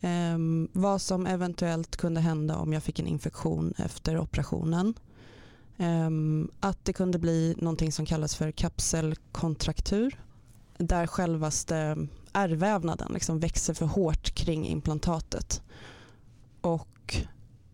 [0.00, 4.94] Ehm, vad som eventuellt kunde hända om jag fick en infektion efter operationen.
[5.76, 10.20] Ehm, att det kunde bli någonting som kallas för kapselkontraktur
[10.78, 15.62] där självaste ärrvävnaden liksom växer för hårt kring implantatet.
[16.60, 17.16] Och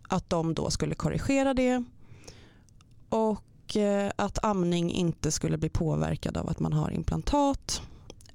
[0.08, 1.84] att de då skulle korrigera det
[3.08, 3.42] och
[3.76, 7.82] eh, att amning inte skulle bli påverkad av att man har implantat.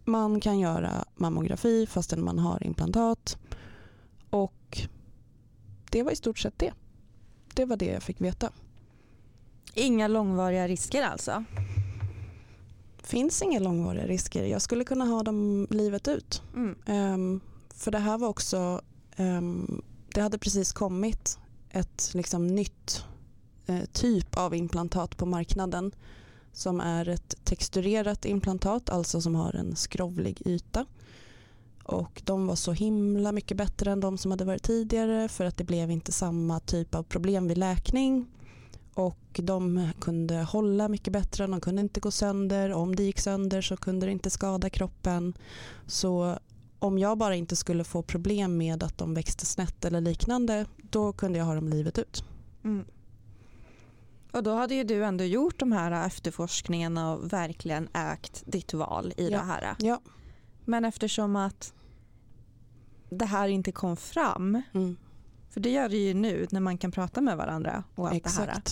[0.05, 3.37] Man kan göra mammografi fastän man har implantat.
[4.29, 4.81] Och
[5.89, 6.73] det var i stort sett det.
[7.53, 8.49] Det var det jag fick veta.
[9.73, 11.43] Inga långvariga risker alltså?
[13.03, 14.43] finns inga långvariga risker.
[14.43, 16.41] Jag skulle kunna ha dem livet ut.
[16.55, 16.75] Mm.
[17.13, 17.41] Um,
[17.75, 18.81] för det här var också,
[19.17, 19.81] um,
[20.13, 23.05] det hade precis kommit ett liksom, nytt
[23.65, 25.91] Eh, typ av implantat på marknaden
[26.53, 30.85] som är ett texturerat implantat, alltså som har en skrovlig yta.
[31.83, 35.57] Och de var så himla mycket bättre än de som hade varit tidigare för att
[35.57, 38.27] det blev inte samma typ av problem vid läkning.
[38.93, 42.73] Och de kunde hålla mycket bättre, de kunde inte gå sönder.
[42.73, 45.33] Om det gick sönder så kunde det inte skada kroppen.
[45.87, 46.37] Så
[46.79, 51.13] om jag bara inte skulle få problem med att de växte snett eller liknande, då
[51.13, 52.23] kunde jag ha dem livet ut.
[52.63, 52.85] Mm.
[54.33, 59.13] Och då hade ju du ändå gjort de här efterforskningarna och verkligen ägt ditt val
[59.17, 59.37] i ja.
[59.37, 59.75] det här.
[59.79, 60.01] Ja.
[60.65, 61.73] Men eftersom att
[63.09, 64.97] det här inte kom fram, mm.
[65.49, 68.47] för det gör det ju nu när man kan prata med varandra och allt Exakt.
[68.47, 68.63] det här.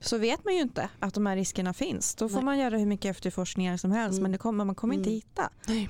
[0.00, 2.14] Så vet man ju inte att de här riskerna finns.
[2.14, 2.44] Då får Nej.
[2.44, 4.22] man göra hur mycket efterforskningar som helst mm.
[4.22, 5.02] men det kommer, man kommer mm.
[5.02, 5.88] inte hitta Nej.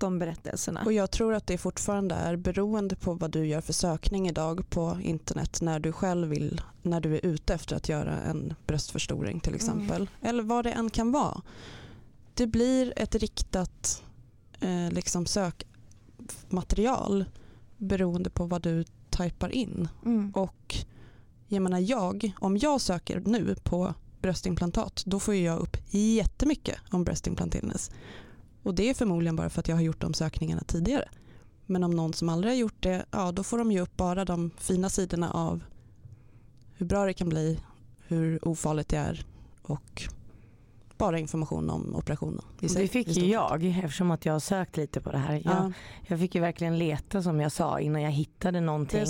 [0.00, 0.82] De berättelserna.
[0.84, 4.70] Och jag tror att det fortfarande är beroende på vad du gör för sökning idag
[4.70, 9.40] på internet när du själv vill, när du är ute efter att göra en bröstförstoring
[9.40, 9.96] till exempel.
[9.96, 10.08] Mm.
[10.22, 11.42] Eller vad det än kan vara.
[12.34, 14.02] Det blir ett riktat
[14.60, 17.24] eh, liksom sökmaterial
[17.76, 19.88] beroende på vad du typar in.
[20.04, 20.30] Mm.
[20.30, 20.76] Och
[21.46, 27.04] jag menar jag, om jag söker nu på bröstimplantat då får jag upp jättemycket om
[27.04, 27.90] breast implant illness.
[28.62, 31.08] Och det är förmodligen bara för att jag har gjort de sökningarna tidigare.
[31.66, 34.24] Men om någon som aldrig har gjort det, ja då får de ju upp bara
[34.24, 35.64] de fina sidorna av
[36.74, 37.60] hur bra det kan bli,
[38.06, 39.26] hur ofarligt det är
[39.62, 40.08] och
[40.98, 42.44] bara information om operationen.
[42.60, 45.32] Det fick ju jag eftersom att jag har sökt lite på det här.
[45.32, 45.72] Jag, ja.
[46.06, 49.04] jag fick ju verkligen leta som jag sa innan jag hittade någonting.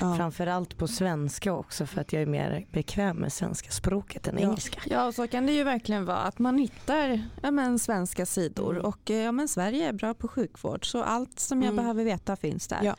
[0.00, 0.16] Ja.
[0.16, 4.48] Framförallt på svenska också för att jag är mer bekväm med svenska språket än ja.
[4.48, 4.80] engelska.
[4.86, 8.84] Ja så kan det ju verkligen vara att man hittar ja, men, svenska sidor mm.
[8.84, 11.76] och ja, men, Sverige är bra på sjukvård så allt som jag mm.
[11.76, 12.94] behöver veta finns där.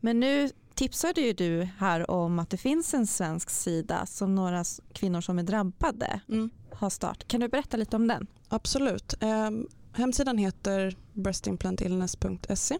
[0.00, 4.64] Men nu tipsade ju du här om att det finns en svensk sida som några
[4.92, 6.50] kvinnor som är drabbade mm.
[6.80, 7.28] Har startat.
[7.28, 8.26] Kan du berätta lite om den?
[8.48, 9.14] Absolut.
[9.22, 9.50] Eh,
[9.92, 12.78] hemsidan heter breastimplantillness.se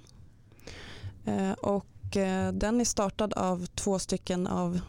[1.24, 4.80] eh, och eh, den är startad av två stycken av,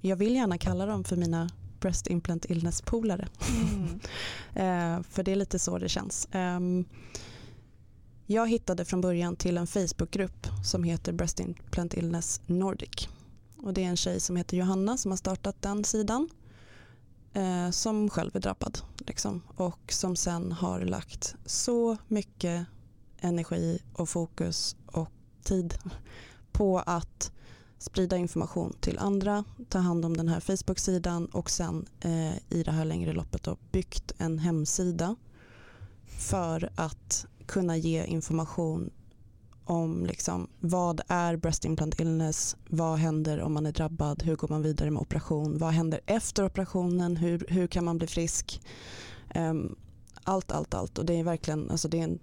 [0.00, 3.28] jag vill gärna kalla dem för mina breast implant illness polare.
[3.50, 4.00] Mm.
[4.54, 6.28] Eh, för det är lite så det känns.
[6.32, 6.84] Ehm,
[8.26, 13.08] jag hittade från början till en Facebookgrupp som heter Breast Implant Illness Nordic.
[13.56, 16.28] Och det är en tjej som heter Johanna som har startat den sidan.
[17.32, 18.78] Eh, som själv är drabbad.
[18.98, 22.66] Liksom, och som sen har lagt så mycket
[23.18, 25.08] energi och fokus och
[25.42, 25.74] tid
[26.52, 27.32] på att
[27.78, 32.70] sprida information till andra, ta hand om den här Facebook-sidan och sen eh, i det
[32.72, 35.16] här längre loppet då, byggt en hemsida
[36.18, 38.90] för att kunna ge information
[39.64, 44.48] om liksom, vad är breast implant illness, vad händer om man är drabbad, hur går
[44.48, 48.60] man vidare med operation, vad händer efter operationen, hur, hur kan man bli frisk.
[49.34, 49.76] Um,
[50.24, 50.98] allt, allt, allt.
[50.98, 52.18] Och det är verkligen, alltså det är en,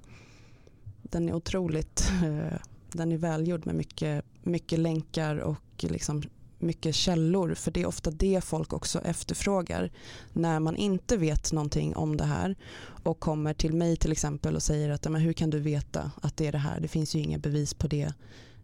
[1.04, 2.58] den är otroligt, uh,
[2.92, 6.24] den är välgjord med mycket, mycket länkar och liksom
[6.62, 9.92] mycket källor för det är ofta det folk också efterfrågar
[10.34, 12.56] när man inte vet någonting om det här
[13.04, 16.38] och kommer till mig till exempel och säger att men hur kan du veta att
[16.38, 18.14] det är det här, det finns ju inga bevis på det.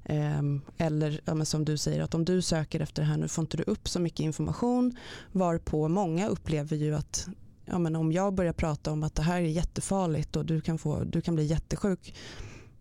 [0.05, 3.41] Ehm, eller ja, som du säger att om du söker efter det här nu får
[3.41, 4.97] inte du upp så mycket information
[5.31, 7.27] varpå många upplever ju att
[7.65, 10.77] ja, men om jag börjar prata om att det här är jättefarligt och du kan,
[10.77, 12.15] få, du kan bli jättesjuk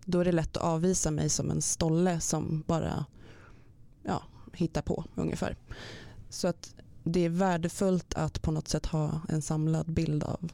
[0.04, 3.04] då är det lätt att avvisa mig som en stolle som bara
[4.02, 4.22] ja,
[4.56, 5.56] hitta på ungefär.
[6.28, 10.50] Så att det är värdefullt att på något sätt ha en samlad bild av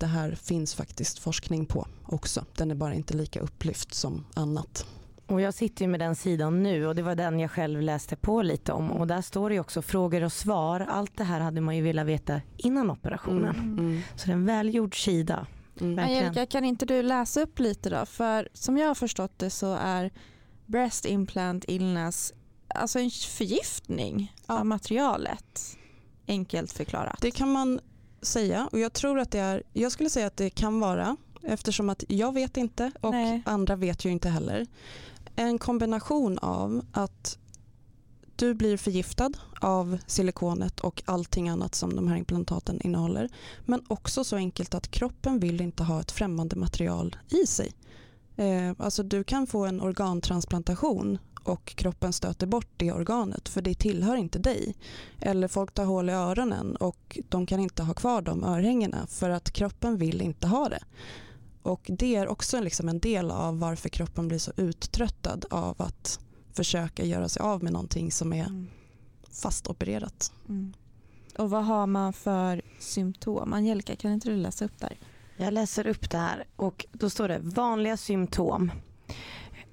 [0.00, 2.44] det här finns faktiskt forskning på också.
[2.56, 4.86] Den är bara inte lika upplyft som annat.
[5.26, 8.16] Och jag sitter ju med den sidan nu och det var den jag själv läste
[8.16, 10.80] på lite om och där står det ju också frågor och svar.
[10.80, 13.56] Allt det här hade man ju velat veta innan operationen.
[13.56, 15.46] Mm, mm, Så det är en välgjord sida.
[15.80, 15.98] mm.
[15.98, 18.06] Angelica, kan inte du läsa upp lite då?
[18.06, 20.10] För som jag har förstått det så är
[20.66, 22.32] breast implant illness
[22.74, 24.58] alltså en förgiftning Ja.
[24.58, 25.76] av materialet.
[26.28, 27.18] Enkelt förklarat.
[27.20, 27.80] Det kan man
[28.22, 31.90] säga och jag tror att det är, jag skulle säga att det kan vara eftersom
[31.90, 33.42] att jag vet inte och Nej.
[33.46, 34.66] andra vet ju inte heller.
[35.36, 37.38] En kombination av att
[38.36, 43.28] du blir förgiftad av silikonet och allting annat som de här implantaten innehåller.
[43.66, 47.72] Men också så enkelt att kroppen vill inte ha ett främmande material i sig.
[48.36, 53.74] Eh, alltså du kan få en organtransplantation och kroppen stöter bort det organet för det
[53.74, 54.74] tillhör inte dig.
[55.20, 59.30] Eller folk tar hål i öronen och de kan inte ha kvar de örhängena för
[59.30, 60.82] att kroppen vill inte ha det.
[61.62, 66.20] Och det är också liksom en del av varför kroppen blir så uttröttad av att
[66.52, 68.66] försöka göra sig av med någonting som är Mm.
[69.30, 70.32] fastopererat.
[70.48, 70.72] Mm.
[71.38, 73.52] Och vad har man för symptom?
[73.52, 74.96] Angelica, kan inte du läsa upp där?
[75.36, 78.70] Jag läser upp det här och då står det vanliga symptom.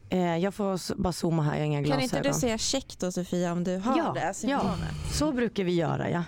[0.09, 2.03] Eh, jag får bara zooma här, jag har inga Kan glasögon.
[2.03, 4.33] inte du säga check då Sofia om du har Ja, det?
[4.33, 4.93] Symptomet?
[5.13, 6.23] Så brukar vi göra ja.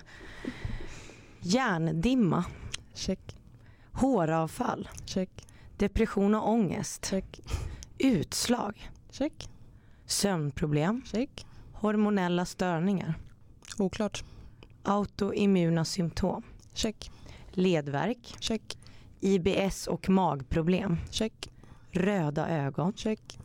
[1.40, 2.44] Hjärndimma,
[2.94, 3.36] Check,
[3.92, 5.30] håravfall, check,
[5.76, 7.40] depression och ångest, check,
[7.98, 9.48] utslag, check,
[10.06, 11.46] sömnproblem, check.
[11.72, 13.14] hormonella störningar,
[13.78, 14.24] Oklart.
[14.82, 16.42] autoimmuna symptom,
[16.74, 17.10] Check,
[17.50, 18.78] ledvärk, check,
[19.20, 21.50] IBS och magproblem, check,
[21.90, 23.38] röda ögon, check,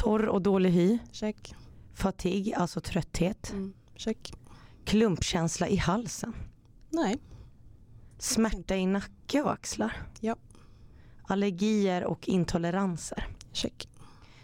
[0.00, 1.54] torr och dålig hy, check,
[1.94, 4.32] fatig, alltså trötthet, mm, check.
[4.84, 6.34] klumpkänsla i halsen,
[6.90, 7.18] Nej,
[8.18, 10.36] smärta i nacke och axlar, Ja.
[11.22, 13.88] allergier och intoleranser, check.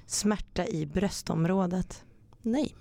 [0.07, 2.05] smärta i bröstområdet,
[2.43, 2.75] Nej,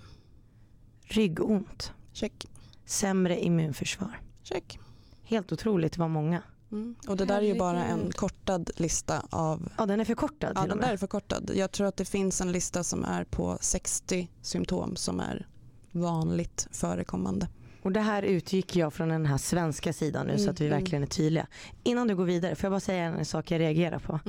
[1.02, 2.46] ryggont, check,
[2.84, 4.20] sämre immunförsvar.
[4.42, 4.78] check.
[5.22, 6.42] Helt otroligt vad många.
[6.72, 6.94] Mm.
[7.08, 10.66] Och det där är ju bara en kortad lista av Ja den är förkortad Ja,
[10.66, 11.50] den där är förkortad.
[11.54, 15.46] Jag tror att det finns en lista som är på 60 symptom som är
[15.92, 17.48] vanligt förekommande.
[17.82, 20.66] Och det här utgick jag från den här svenska sidan nu så Mm, att vi
[20.66, 20.78] mm.
[20.78, 21.46] verkligen är tydliga.
[21.82, 24.20] Innan du går vidare, får jag bara säga en sak jag reagerar på.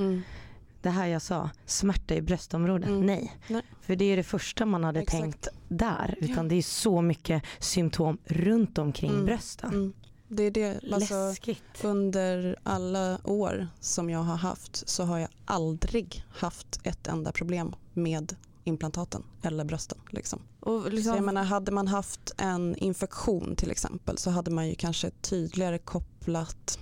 [0.82, 3.06] Det här jag sa, smärta i bröstområdet, Mm.
[3.06, 3.36] nej.
[3.48, 3.62] Nej.
[3.80, 5.22] För det är det första man hade Exakt.
[5.22, 6.14] tänkt där.
[6.20, 6.48] Utan Ja.
[6.50, 9.24] det är så mycket symptom runt omkring Mm.
[9.26, 9.92] brösten.
[10.28, 11.84] Det är det, alltså, Läskigt.
[11.84, 17.74] under alla år som jag har haft så har jag aldrig haft ett enda problem
[17.94, 19.98] med implantaten eller brösten.
[20.10, 20.40] Liksom.
[20.60, 24.68] Och Så liksom, jag menar, hade man haft en infektion till exempel så hade man
[24.68, 26.78] ju kanske tydligare kopplat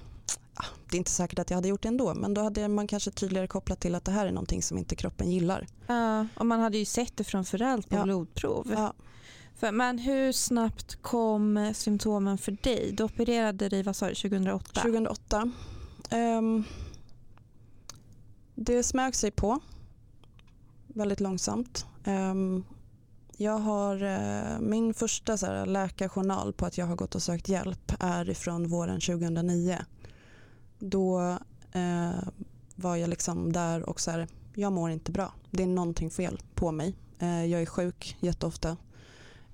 [0.91, 3.11] det är inte säkert att jag hade gjort det ändå men då hade man kanske
[3.11, 5.67] tydligare kopplat till att det här är någonting som inte kroppen gillar.
[5.87, 8.03] ja, och man hade ju sett det framförallt på Ja.
[8.05, 8.73] blodprov.
[8.77, 8.93] Ja,
[9.57, 12.93] för, men hur snabbt kom eh, symptomen för dig?
[12.93, 14.81] Du opererade dig vad sa du, 2008?
[14.81, 15.51] 2008.
[16.11, 16.65] Um,
[18.55, 19.61] det smög sig på
[20.87, 21.87] väldigt långsamt.
[22.05, 22.65] Um,
[23.37, 27.49] jag har, uh, min första så här, läkarjournal på att jag har gått och sökt
[27.49, 29.79] hjälp är från våren 2009.
[30.79, 31.21] Då
[31.77, 32.29] uh,
[32.75, 35.33] var jag liksom där och så här, jag mår inte bra.
[35.51, 36.97] Det är någonting fel på mig.
[37.23, 38.77] Uh, jag är sjuk jätteofta.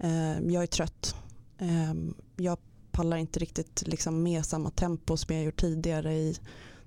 [0.02, 1.14] Eh, jag är trött.
[1.58, 1.94] Eh,
[2.36, 2.58] jag
[2.90, 6.38] pallar inte riktigt liksom med samma tempo som jag gjort tidigare i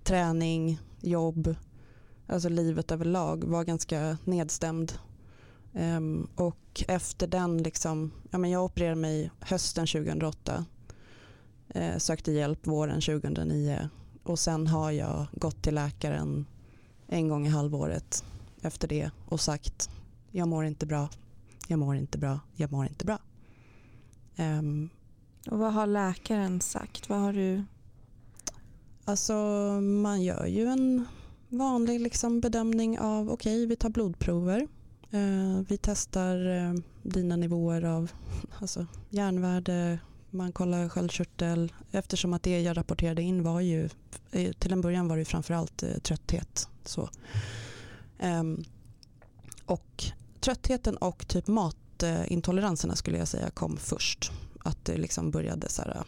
[0.04, 1.56] träning, jobb,
[2.28, 4.94] alltså livet överlag var ganska nedstämd.
[5.74, 10.66] Ehm, och efter den, liksom, ja, men jag opererade mig hösten 2008,
[11.70, 13.90] eh, sökte hjälp våren 2009
[14.24, 16.46] och sen har jag gått till läkaren
[17.08, 18.24] en gång i halvåret
[18.62, 19.90] efter det och sagt
[20.32, 21.10] jag mår inte bra,
[21.68, 23.20] jag mår inte bra, jag mår inte bra.
[24.36, 24.90] Ehm,
[25.52, 27.10] Och vad har läkaren sagt?
[27.10, 27.64] Vad har du?
[29.06, 29.34] Alltså
[29.82, 31.06] man gör ju en
[31.50, 34.68] vanlig liksom bedömning av okej vi tar blodprover.
[35.12, 36.74] Eh, vi testar eh,
[37.04, 38.12] dina nivåer av
[38.60, 40.00] alltså, järnvärde,
[40.30, 41.74] man kollar sköldkörtel.
[41.92, 43.90] Eftersom att det jag rapporterade in var ju
[44.32, 46.70] eh, till en början var det framförallt eh, trötthet.
[46.86, 47.02] Så.
[47.02, 47.10] Och
[50.46, 54.32] tröttheten och typ matintoleranserna skulle jag säga kom först.
[54.60, 56.04] Att det liksom började så här,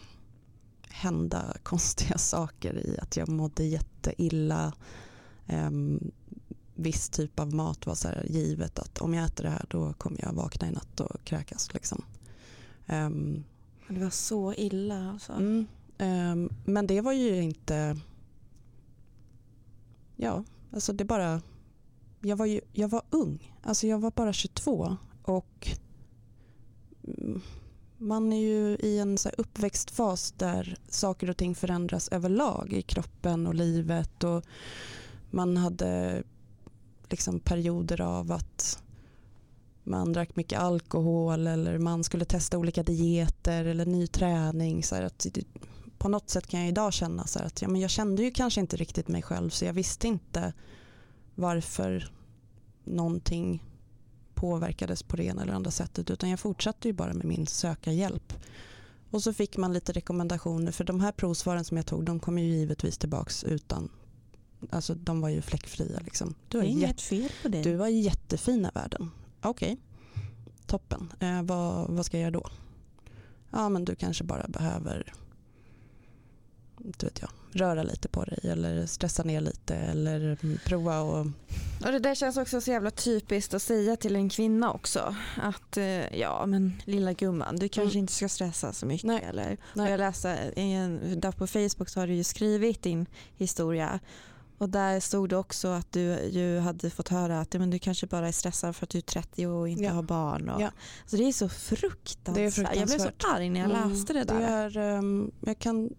[0.90, 4.74] hända konstiga saker i att jag mådde jätteilla.
[5.50, 6.12] Um,
[6.76, 10.20] viss typ av mat var så givet att om jag äter det här då kommer
[10.22, 11.74] jag vakna i natt och kräkas.
[11.74, 12.04] Liksom.
[12.86, 13.44] Ehm,
[13.88, 15.34] Det var så illa alltså.
[15.34, 15.68] Mm.
[16.00, 17.98] Um, men det var ju inte...
[20.16, 21.42] Ja, alltså det bara...
[22.22, 23.54] Jag var, ju, jag var ung.
[23.64, 25.68] Alltså jag var bara 22 och
[27.98, 33.48] man är ju i en så uppväxtfas där saker och ting förändras överlag i kroppen
[33.48, 34.24] och livet.
[34.24, 34.46] Och
[35.32, 36.24] man hade
[37.10, 38.84] liksom perioder av att
[39.84, 44.84] man drack mycket alkohol eller man skulle testa olika dieter eller ny träning.
[44.84, 45.28] Så att
[45.98, 48.62] på något sätt kan jag idag känna så att ja, men jag kände ju kanske
[48.62, 50.54] inte riktigt mig själv så jag visste inte
[51.38, 52.12] varför
[52.84, 53.64] någonting
[54.34, 57.92] påverkades på det ena eller andra sättet utan jag fortsatte ju bara med min söka
[57.92, 58.34] hjälp.
[59.12, 62.38] Och så fick man lite rekommendationer för de här provsvaren som jag tog de kom
[62.38, 63.90] ju givetvis tillbaks utan
[64.70, 66.00] Alltså de var ju fläckfria.
[66.00, 66.34] Liksom.
[66.48, 67.64] Du har det är inget fel på det.
[67.64, 69.12] Du var jättefina värden.
[69.42, 70.24] Okej, okay.
[70.66, 71.14] toppen.
[71.20, 72.50] Eh, vad, vad ska jag göra då?
[73.52, 75.14] Ja men du kanske bara behöver
[76.86, 81.26] inte vet jag, röra lite på dig eller stressa ner lite eller prova och...
[81.86, 85.78] och det där känns också så jävla typiskt att säga till en kvinna också att
[85.78, 88.00] eh, ja men lilla gumman du kanske mm.
[88.00, 89.26] inte ska stressa så mycket Nej.
[89.30, 89.92] eller Nej.
[89.92, 90.52] jag läste
[91.16, 93.06] där på Facebook så har du ju skrivit din
[93.38, 94.00] historia
[94.58, 98.08] och där stod det också att du ju hade fått höra att men du kanske
[98.08, 99.92] bara är stressad för att du är 30 och inte ja.
[99.92, 100.50] har barn.
[100.50, 100.72] Och, ja.
[101.02, 102.36] alltså det är så fruktansvärt.
[102.36, 102.80] Det är fruktansvärt.
[102.80, 103.90] Jag blev så arg när jag mm.
[103.90, 104.70] läste det där.
[104.70, 105.90] Det är, um, jag kan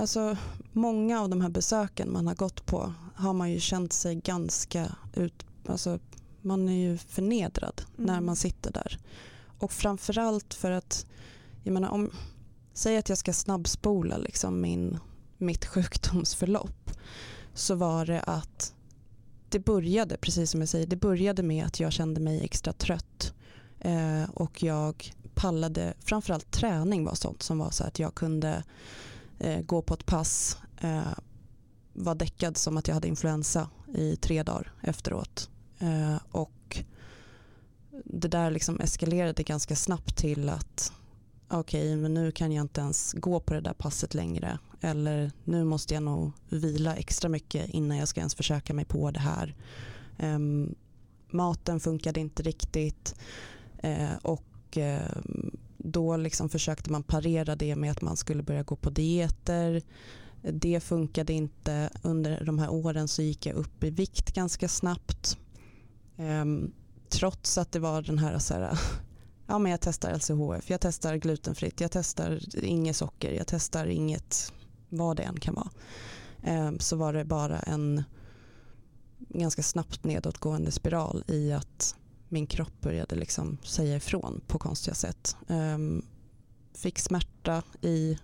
[0.00, 0.36] Alltså,
[0.72, 4.96] många av de här besöken man har gått på har man ju känt sig ganska
[5.14, 5.98] ut, alltså,
[6.42, 8.06] man är ju förnedrad mm.
[8.06, 8.98] när man sitter där.
[9.58, 11.06] Och framförallt för att,
[11.62, 12.10] jag menar om,
[12.72, 14.98] säg att jag ska snabbspola liksom min,
[15.38, 16.90] mitt sjukdomsförlopp
[17.54, 18.74] så var det att
[19.48, 23.34] det började, precis som jag säger, det började med att jag kände mig extra trött
[23.80, 28.64] eh, och jag pallade, framförallt träning var sånt som var så att jag kunde
[29.40, 31.12] Eh, gå på ett pass, eh,
[31.92, 35.50] var däckad som att jag hade influensa i tre dagar efteråt.
[35.78, 36.78] Eh, och
[38.04, 40.92] det där liksom eskalerade ganska snabbt till att
[41.48, 44.58] okej, okay, men nu kan jag inte ens gå på det där passet längre.
[44.80, 49.10] Eller nu måste jag nog vila extra mycket innan jag ska ens försöka mig på
[49.10, 49.56] det här.
[50.18, 50.74] Um,
[51.30, 53.14] maten funkade inte riktigt
[53.84, 55.22] uh, och uh,
[55.84, 59.82] då liksom försökte man parera det med att man skulle börja gå på dieter.
[60.42, 61.90] Det funkade inte.
[62.02, 65.38] Under de här åren så gick jag upp i vikt ganska snabbt.
[66.16, 66.72] Um,
[67.08, 68.78] trots att det var den här, så här
[69.46, 74.52] ja, men jag testar LCHF, jag testar glutenfritt, jag testar inget socker, jag testar inget
[74.88, 75.70] vad det än kan vara.
[76.66, 78.04] Um, så var det bara en
[79.18, 81.96] ganska snabbt nedåtgående spiral i att
[82.30, 85.36] min kropp började liksom säga ifrån på konstiga sätt.
[85.46, 86.02] Um,
[86.74, 88.18] fick smärta i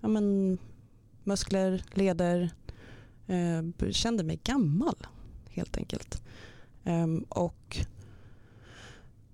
[0.00, 0.58] ja, men,
[1.24, 2.50] muskler, leder.
[3.30, 5.06] Uh, kände mig gammal
[5.50, 6.22] helt enkelt.
[6.84, 7.86] Um, och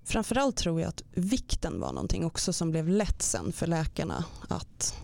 [0.03, 4.95] framförallt tror jag att vikten var någonting också som blev lätt sen för läkarna att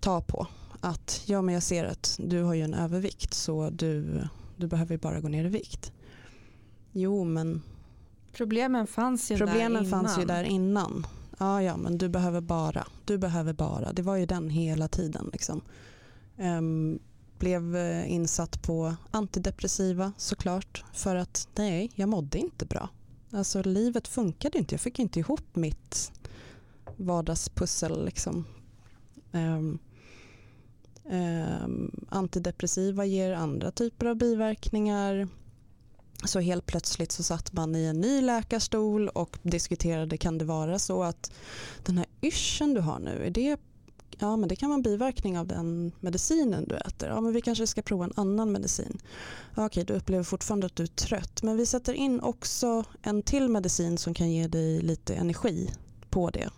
[0.00, 0.46] ta på.
[0.80, 4.22] Att ja men jag ser att du har ju en övervikt så du,
[4.56, 5.92] du behöver bara gå ner i vikt.
[6.92, 7.62] Jo men
[8.32, 9.90] Problemen fanns ju Problemen där innan.
[9.90, 11.06] fanns ju där innan.
[11.38, 12.86] Ja, ja, men du behöver bara.
[13.04, 13.92] Du behöver bara.
[13.92, 15.30] Det var ju den hela tiden.
[15.32, 15.60] Liksom.
[16.36, 16.98] Um,
[17.38, 20.84] blev eh, insatt på antidepressiva såklart.
[20.92, 22.88] För att nej, jag mådde inte bra.
[23.32, 24.74] Alltså livet funkade inte.
[24.74, 26.12] Jag fick inte ihop mitt
[26.96, 28.04] vardagspussel.
[28.04, 28.44] Liksom.
[29.32, 29.78] Um,
[31.04, 35.28] um, antidepressiva ger andra typer av biverkningar.
[36.24, 40.78] Så helt plötsligt så satt man i en ny läkarstol och diskuterade kan det vara
[40.78, 41.32] så att
[41.84, 43.56] den här yrseln du har nu, är det,
[44.18, 47.08] ja, men det kan vara en biverkning av den medicinen du äter.
[47.08, 48.98] Ja, men vi kanske ska prova en annan medicin.
[49.54, 53.22] Ja, okej, du upplever fortfarande att du är trött men vi sätter in också en
[53.22, 55.70] till medicin som kan ge dig lite energi
[56.10, 56.50] på det.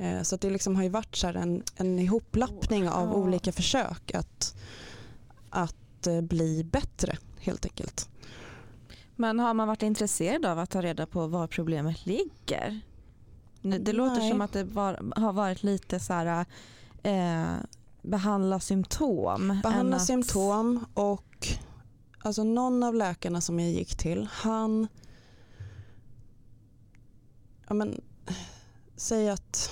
[0.00, 4.54] Eh, så det liksom har ju varit så en, en ihoplappning av olika försök att,
[5.50, 8.08] att eh, bli bättre helt enkelt.
[9.20, 12.80] Men har man varit intresserad av att ta reda på var problemet ligger?
[13.62, 13.92] Det Nej.
[13.92, 16.46] låter som att det var, har varit lite så här
[17.02, 17.56] eh,
[18.02, 19.60] behandla symptom.
[19.62, 20.06] Behandla att...
[20.06, 21.48] symptom och
[22.18, 24.88] alltså någon av läkarna som jag gick till han
[27.68, 28.00] ja men,
[28.96, 29.70] säg att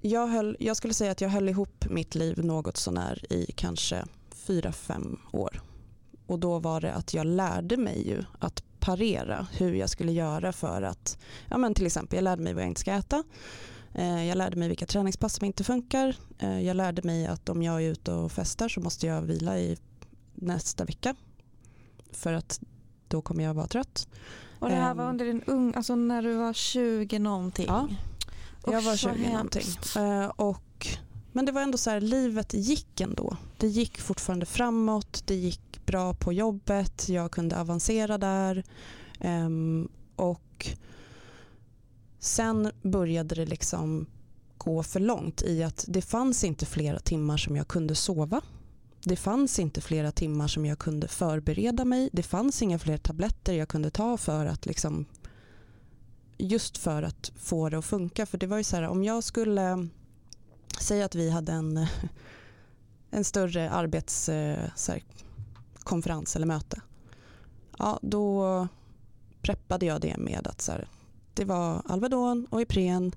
[0.00, 4.04] jag, höll, jag skulle säga att jag höll ihop mitt liv något sånär i kanske
[4.30, 5.60] fyra fem år
[6.26, 10.52] och då var det att jag lärde mig ju att parera hur jag skulle göra
[10.52, 11.18] för att,
[11.48, 13.24] ja men till exempel jag lärde mig vad jag inte ska äta.
[13.94, 16.16] Eh, jag lärde mig vilka träningspass som inte funkar.
[16.38, 19.58] Eh, jag lärde mig att om jag är ute och festar så måste jag vila
[19.58, 19.76] i
[20.34, 21.14] nästa vecka.
[22.12, 22.60] För att
[23.08, 24.08] då kommer jag vara trött.
[24.58, 24.96] Och det här Ehm.
[24.96, 27.66] var under din ung, alltså när du var 20 någonting.
[27.68, 27.88] Ja.
[28.66, 29.66] Jag var Usch, vad 20 någonting.
[29.96, 30.86] Eh, och,
[31.32, 33.36] men det var ändå så här, livet gick ändå.
[33.56, 38.64] Det gick fortfarande framåt, det gick bra på jobbet, jag kunde avancera där.
[39.20, 40.66] Ehm, och
[42.18, 44.06] sen började det liksom
[44.58, 48.40] gå för långt i att det fanns inte flera timmar som jag kunde sova.
[49.04, 52.10] Det fanns inte flera timmar som jag kunde förbereda mig.
[52.12, 55.06] Det fanns inga fler tabletter jag kunde ta för att liksom
[56.38, 58.26] just för att få det att funka.
[58.26, 59.88] För det var ju så här, om jag skulle
[60.80, 61.86] säga att vi hade en,
[63.10, 64.70] en större arbets eh,
[65.86, 66.80] konferens eller möte.
[67.78, 68.68] Ja, då
[69.42, 70.88] preppade jag det med att så här,
[71.34, 73.12] det var Alvedon och Ipren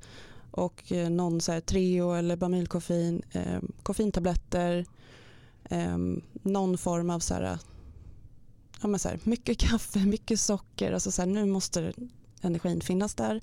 [0.51, 4.85] och eh, någon så här Treo eller Bamylkoffein, eh, koffeintabletter,
[5.63, 5.97] eh,
[6.33, 7.57] någon form av så här,
[8.81, 11.93] ja men så här, mycket kaffe, mycket socker, alltså så här, nu måste
[12.41, 13.41] energin finnas där.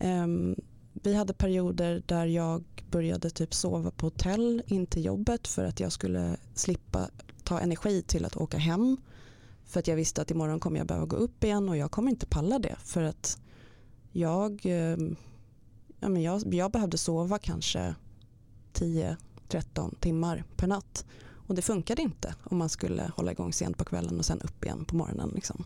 [0.00, 0.56] Ehm,
[0.92, 5.80] vi hade perioder där jag började typ sova på hotell in till jobbet för att
[5.80, 7.10] jag skulle slippa
[7.50, 8.96] ta energi till att åka hem.
[9.64, 12.10] För att jag visste att imorgon kommer jag behöva gå upp igen och jag kommer
[12.10, 13.38] inte palla det för att
[14.12, 15.16] jag, ehm,
[16.00, 17.94] ja, men jag, jag behövde sova kanske
[18.74, 21.04] 10-13 timmar per natt.
[21.46, 24.64] Och det funkade inte om man skulle hålla igång sent på kvällen och sen upp
[24.64, 25.30] igen på morgonen.
[25.34, 25.64] Liksom.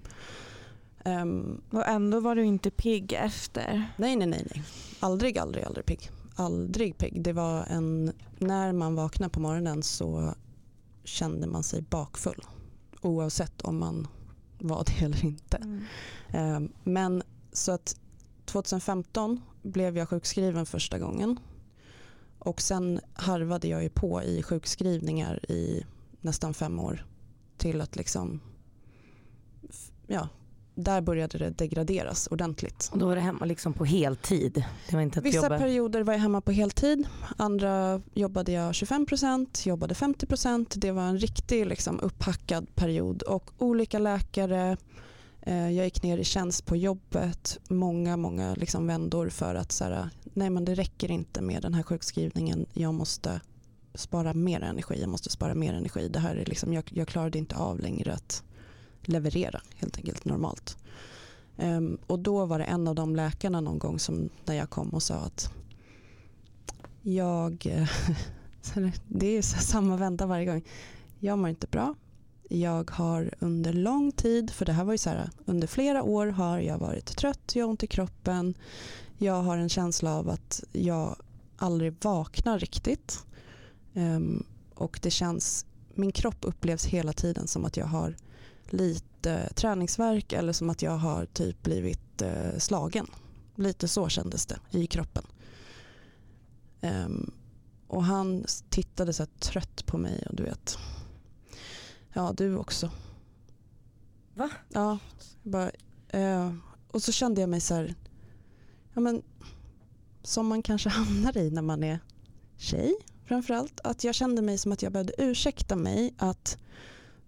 [1.04, 3.92] Ehm, Och ändå var du inte pigg efter.
[3.96, 4.64] Nej, nej, nej, nej.
[5.00, 6.10] Aldrig, aldrig, aldrig pigg.
[6.36, 7.22] Aldrig pigg.
[7.22, 10.34] Det var en, när man vaknade på morgonen så
[11.04, 12.44] kände man sig bakfull.
[13.00, 14.08] Oavsett om man
[14.58, 15.80] var det eller inte.
[16.28, 17.96] Eh, Men så att
[18.44, 21.38] 2015 blev jag sjukskriven första gången.
[22.38, 25.84] Och sen harvade jag ju på i sjukskrivningar i
[26.20, 27.06] nästan fem år.
[27.56, 28.40] Till att liksom,
[30.06, 30.28] ja,
[30.74, 32.88] där började det degraderas ordentligt.
[32.92, 34.64] Och då var det hemma liksom på heltid.
[34.88, 35.58] Det var inte att Vissa jobba.
[35.58, 37.06] perioder var jag hemma på heltid,
[37.36, 40.66] andra jobbade jag 25%, jobbade 50%.
[40.76, 44.76] Det var en riktig liksom, upphackad period och olika läkare,
[45.42, 49.84] eh, jag gick ner i tjänst på jobbet, många, många liksom, vändor för att så
[49.84, 53.40] här, nej men det räcker inte med den här sjukskrivningen, jag måste
[53.94, 56.08] spara mer energi, jag måste spara mer energi.
[56.08, 58.42] Det här är liksom, jag, jag klarade inte av längre att
[59.08, 60.76] leverera helt enkelt normalt.
[61.56, 64.88] Um, och då var det en av de läkarna någon gång som när jag kom
[64.88, 65.50] och sa att
[67.02, 67.88] jag, eh,
[69.08, 70.62] det- är så samma vänta varje gång.
[71.18, 71.94] Jag mår inte bra.
[72.48, 76.26] Jag har under lång tid, för det här var ju så här, under flera år
[76.26, 78.54] har jag varit trött, jag har ont i kroppen.
[79.18, 81.16] Jag har en känsla av att jag
[81.56, 83.24] aldrig vaknar riktigt.
[83.94, 84.44] um,
[84.74, 88.16] och det känns, min kropp upplevs hela tiden som att jag har
[88.76, 93.06] lite träningsverk eller som att jag har typ blivit eh, slagen.
[93.54, 95.24] Lite så kändes det i kroppen.
[96.80, 97.30] Ehm,
[97.86, 100.78] och han tittade så här trött på mig och du vet.
[102.12, 102.90] Ja du också.
[104.34, 104.50] Va?
[104.68, 104.98] Ja.
[105.42, 105.70] Bara,
[106.08, 106.54] eh,
[106.90, 107.94] och så kände jag mig så här.
[108.94, 109.22] Ja men
[110.22, 111.98] som man kanske hamnar i när man är
[112.56, 112.94] tjej
[113.24, 113.80] framförallt.
[113.84, 116.58] Att jag kände mig som att jag behövde ursäkta mig att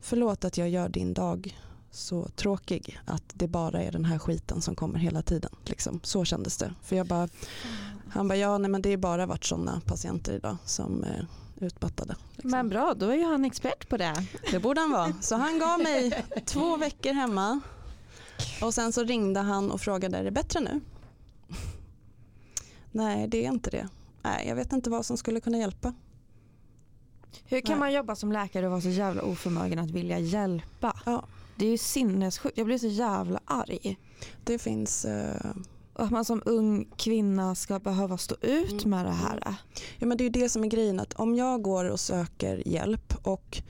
[0.01, 1.57] förlåt att jag gör din dag
[1.91, 5.51] så tråkig att det bara är den här skiten som kommer hela tiden.
[5.65, 6.01] Liksom.
[6.03, 6.75] Så kändes det.
[6.83, 7.29] För jag bara,
[8.09, 11.27] han bara, ja nej men det är bara varit sådana patienter idag som är
[11.61, 12.17] utmattade.
[12.33, 12.51] Liksom.
[12.51, 14.27] Men bra, då är ju han expert på det.
[14.51, 15.13] Det borde han vara.
[15.21, 17.61] Så han gav mig två veckor hemma
[18.63, 20.81] och sen så ringde han och frågade, är det bättre nu?
[22.93, 23.89] Nej, det är inte det.
[24.23, 25.95] Nej, jag vet inte vad som skulle kunna hjälpa.
[27.45, 27.79] Hur kan Nej.
[27.79, 30.97] man jobba som läkare och vara så jävla oförmögen att vilja hjälpa?
[31.07, 31.25] Ja.
[31.57, 32.59] Det är ju sinnessjukt.
[32.59, 33.99] Jag blir så jävla arg.
[34.45, 35.07] Det finns,
[35.95, 38.91] Och Att man som ung kvinna ska behöva stå ut Mm.
[38.91, 39.55] med det här.
[39.99, 42.69] ja men det är ju det som är grejen att om jag går och söker
[42.69, 43.63] hjälp och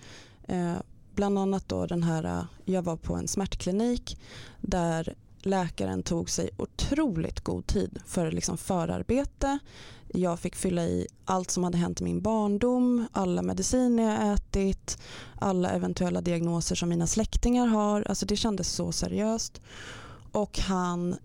[0.48, 0.74] eh,
[1.14, 4.20] bland annat då den här, eh, jag var på en smärtklinik
[4.60, 9.58] där läkaren tog sig otroligt god tid för liksom förarbete.
[10.08, 14.98] Jag fick fylla i allt som hade hänt i min barndom, alla mediciner jag ätit,
[15.34, 18.02] alla eventuella diagnoser som mina släktingar har.
[18.08, 19.60] Alltså det kändes så seriöst.
[20.32, 21.16] Och han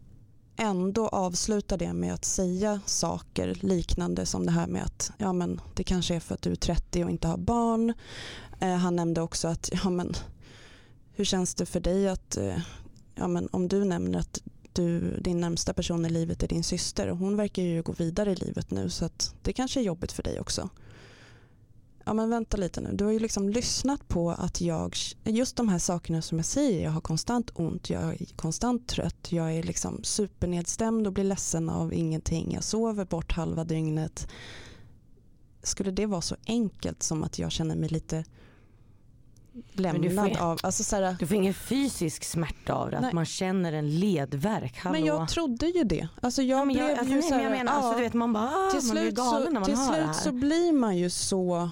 [0.55, 5.61] ändå avslutade det med att säga saker liknande som det här med att ja, men
[5.75, 7.93] det kanske är för att du är 30 och inte har barn.
[8.59, 10.13] Eh, han nämnde också att ja, men,
[11.13, 12.57] hur känns det för dig att eh,
[13.15, 14.41] ja, men om du nämner att
[14.75, 18.31] du, din närmsta person i livet är din syster och hon verkar ju gå vidare
[18.31, 20.69] i livet nu så att det kanske är jobbigt för dig också.
[22.05, 25.69] Ja men vänta lite nu, du har ju liksom lyssnat på att jag, just de
[25.69, 29.63] här sakerna som jag säger, jag har konstant ont, jag är konstant trött, jag är
[29.63, 34.27] liksom supernedstämd och blir ledsen av ingenting, jag sover bort halva dygnet.
[35.63, 38.23] Skulle det vara så enkelt som att jag känner mig lite
[39.73, 40.59] lämnad ju, av.
[40.63, 43.07] Alltså så här, du får ingen fysisk smärta av det, nej.
[43.07, 44.77] att man känner en ledvärk.
[44.77, 44.91] Hallå.
[44.91, 46.07] Men jag trodde ju det.
[46.21, 48.13] Alltså jag ja, blev jag, alltså, ju så här, jag menar, ja, alltså, du vet,
[48.13, 50.13] man bara, ah, till man slut, galen så, när man till hör slut det här.
[50.13, 51.69] så blir man ju så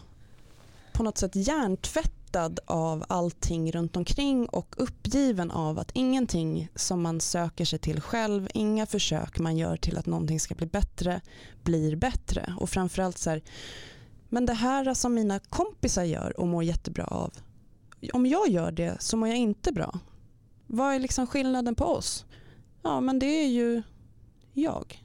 [0.94, 7.22] på något sätt hjärntvättad av allting runt omkring och uppgiven av att ingenting som man
[7.22, 11.22] söker sig till själv, inga försök man gör till att någonting ska bli bättre
[11.64, 12.54] blir bättre.
[12.58, 13.42] Och framförallt så här,
[14.30, 17.34] men det här som mina kompisar gör och mår jättebra av,
[18.14, 20.00] om jag gör det så mår jag inte bra.
[20.68, 22.26] Vad är liksom skillnaden på oss?
[22.84, 23.84] Ja men det är ju
[24.54, 25.04] jag.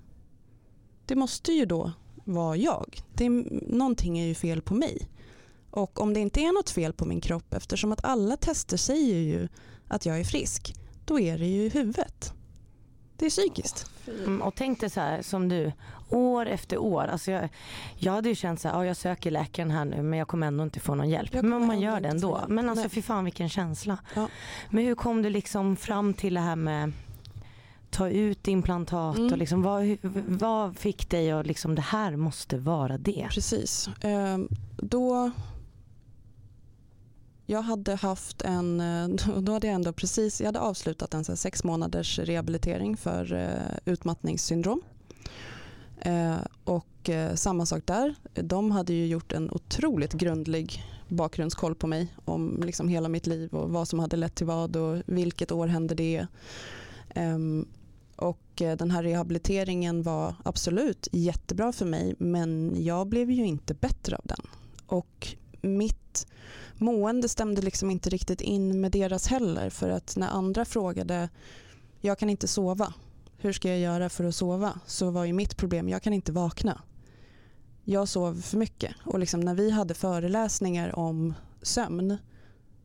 [1.07, 1.93] Det måste ju då
[2.25, 3.01] vara jag.
[3.13, 3.31] Det är,
[3.75, 5.09] någonting är ju fel på mig.
[5.71, 9.19] Och om det inte är något fel på min kropp eftersom att alla tester säger
[9.19, 9.49] ju
[9.89, 10.75] att jag är frisk,
[11.05, 12.33] då är det ju i huvudet.
[13.25, 13.91] Det är psykiskt.
[14.09, 15.73] Mm, och tänk dig så här som du,
[16.11, 17.05] år efter år.
[17.05, 17.49] Alltså jag,
[17.97, 20.47] jag hade ju känt så här, ja, jag söker läkaren här nu men jag kommer
[20.47, 21.33] ändå inte få någon hjälp.
[21.33, 22.41] Men man gör det ändå.
[22.49, 23.99] Men alltså fy fan vilken känsla.
[24.15, 24.29] Ja.
[24.71, 26.93] Men hur kom du liksom fram till det här med
[27.91, 29.33] ta ut implantat mm.
[29.33, 29.97] och liksom, vad,
[30.27, 33.29] vad fick dig att liksom det här måste vara det?
[33.31, 33.89] Precis.
[33.89, 34.39] Eh,
[34.77, 35.31] då
[37.47, 39.09] jag hade haft en, eh,
[39.41, 44.83] då hade jag ändå precis, jag hade avslutat en sex månaders rehabilitering för eh, utmattningssyndrom.
[46.01, 52.15] Eh, och samma sak där, de hade ju gjort en otroligt grundlig bakgrundskoll på mig
[52.25, 55.67] om liksom hela mitt liv och vad som hade lett till vad och vilket år
[55.67, 56.27] hände det.
[57.11, 57.69] Ehm,
[58.17, 64.17] och den här rehabiliteringen var absolut jättebra för mig men jag blev ju inte bättre
[64.17, 64.47] av den.
[64.87, 66.27] Och mitt
[66.79, 71.29] mående stämde liksom inte riktigt in med deras heller för att när andra frågade
[72.01, 72.95] jag kan inte sova,
[73.37, 74.81] hur ska jag göra för att sova?
[74.87, 76.83] Så var ju mitt problem, jag kan inte vakna.
[77.85, 82.17] Jag sov för mycket och liksom när vi hade föreläsningar om sömn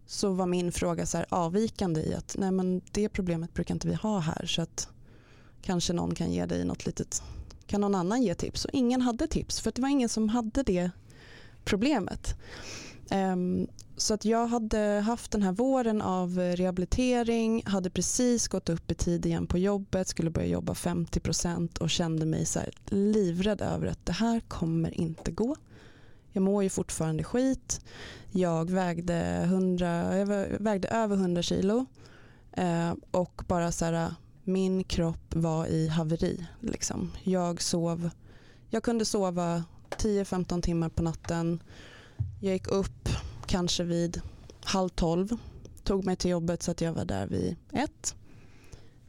[0.06, 3.88] så var min fråga så här avvikande i att nej men det problemet brukar inte
[3.88, 4.88] vi ha här så att
[5.62, 7.24] kanske någon kan ge dig något litet,
[7.66, 8.66] kan någon annan ge tips?
[8.66, 10.92] Och ingen hade tips för det var ingen som hade det
[11.64, 12.36] problemet.
[13.12, 18.92] Um, så att jag hade haft den här våren av rehabilitering, hade precis gått upp
[18.92, 23.88] i tid igen på jobbet, skulle börja jobba 50% och kände mig så livrädd över
[23.88, 25.56] att det här kommer inte gå.
[26.32, 27.82] Jag mår ju fortfarande skit.
[28.32, 30.26] Jag vägde, 100, jag
[30.60, 31.86] vägde över 100 kilo
[32.52, 36.48] eh, och bara så här, min kropp var i haveri.
[36.60, 37.12] Liksom.
[37.24, 38.10] Jag sov,
[38.70, 41.64] jag kunde sova 10-15 timmar på natten.
[42.40, 43.10] Jag gick upp
[43.46, 44.22] kanske vid
[44.62, 45.30] halv tolv.
[45.84, 48.16] Tog mig till jobbet så att jag var där vid ett.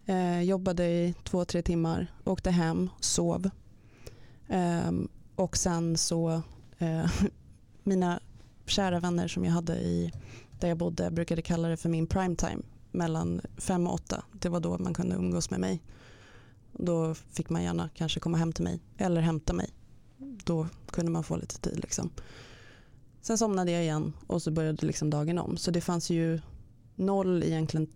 [0.07, 2.07] Eh, jobbade i två, tre timmar.
[2.25, 3.51] Åkte hem, sov.
[4.49, 4.93] Eh,
[5.35, 6.43] och sen så,
[6.79, 7.11] eh,
[7.83, 8.21] mina
[8.67, 10.13] kära vänner som jag hade i
[10.61, 14.25] där jag bodde, brukade kalla det för min prime time mellan fem och åtta.
[14.33, 15.83] Det var då man kunde umgås med mig.
[16.73, 19.71] Då fick man gärna kanske komma hem till mig eller hämta mig.
[20.45, 21.81] Då kunde man få lite tid.
[21.81, 22.11] Liksom.
[23.21, 25.57] Sen somnade jag igen och så började liksom dagen om.
[25.57, 26.41] Så det fanns ju
[26.95, 27.87] noll egentligen.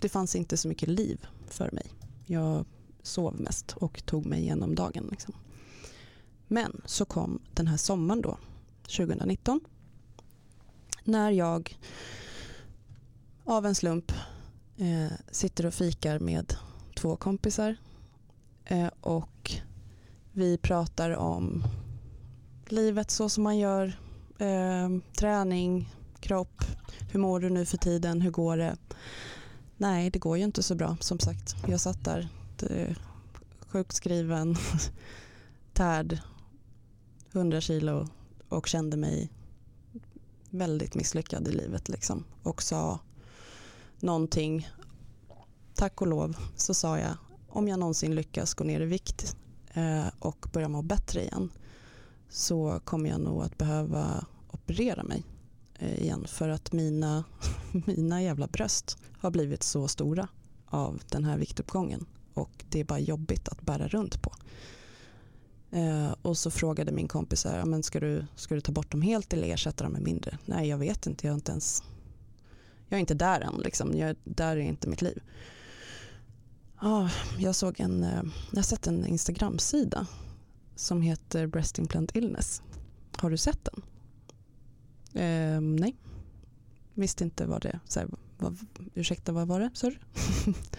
[0.00, 1.86] Det fanns inte så mycket liv för mig.
[2.26, 2.64] Jag
[3.02, 5.08] sov mest och tog mig igenom dagen.
[5.10, 5.34] Liksom.
[6.48, 8.38] Men så kom den här sommaren då,
[8.82, 9.60] 2019.
[11.04, 11.78] När jag
[13.44, 14.12] av en slump
[14.76, 16.54] eh, sitter och fikar med
[16.96, 17.76] två kompisar
[18.64, 19.52] eh, och
[20.32, 21.64] vi pratar om
[22.66, 23.98] livet så som man gör,
[24.38, 24.88] eh,
[25.18, 26.64] träning, kropp,
[27.10, 28.76] hur mår du nu för tiden, hur går det?
[29.76, 31.54] Nej, det går ju inte så bra som sagt.
[31.66, 32.28] Jag satt där
[33.72, 34.56] sjukskriven,
[35.72, 36.18] tärd,
[37.32, 38.08] 100 kilo
[38.48, 39.30] och kände mig
[40.50, 42.24] väldigt misslyckad i livet liksom.
[42.42, 42.98] och sa
[44.00, 44.68] någonting.
[45.74, 47.16] Tack och lov så sa jag
[47.48, 49.36] om jag någonsin lyckas gå ner i vikt
[49.74, 51.50] eh, och börja må bättre igen
[52.32, 55.24] så kommer jag nog att behöva operera mig
[55.78, 57.24] eh, igen för att mina,
[57.86, 60.28] mina jävla bröst har blivit så stora
[60.66, 64.32] av den här viktuppgången och det är bara jobbigt att bära runt på.
[65.70, 69.02] Eh, och så frågade min kompis här, men ska, du, ska du ta bort dem
[69.02, 70.38] helt eller ersätta dem med mindre?
[70.46, 71.82] Nej jag vet inte, jag är inte ens
[72.88, 73.96] jag är inte där än, liksom.
[73.98, 75.22] jag, där är inte mitt liv.
[76.76, 77.08] ah,
[77.38, 80.06] jag såg en, eh, jag har sett en Instagram-sida
[80.82, 82.62] som heter Breast Implant Illness.
[83.16, 83.82] Har du sett den?
[85.14, 85.96] Ehm, nej,
[86.94, 88.08] visste inte vad det så här,
[88.38, 88.58] vad,
[88.94, 89.70] Ursäkta, vad var det?
[89.74, 89.96] Sorry.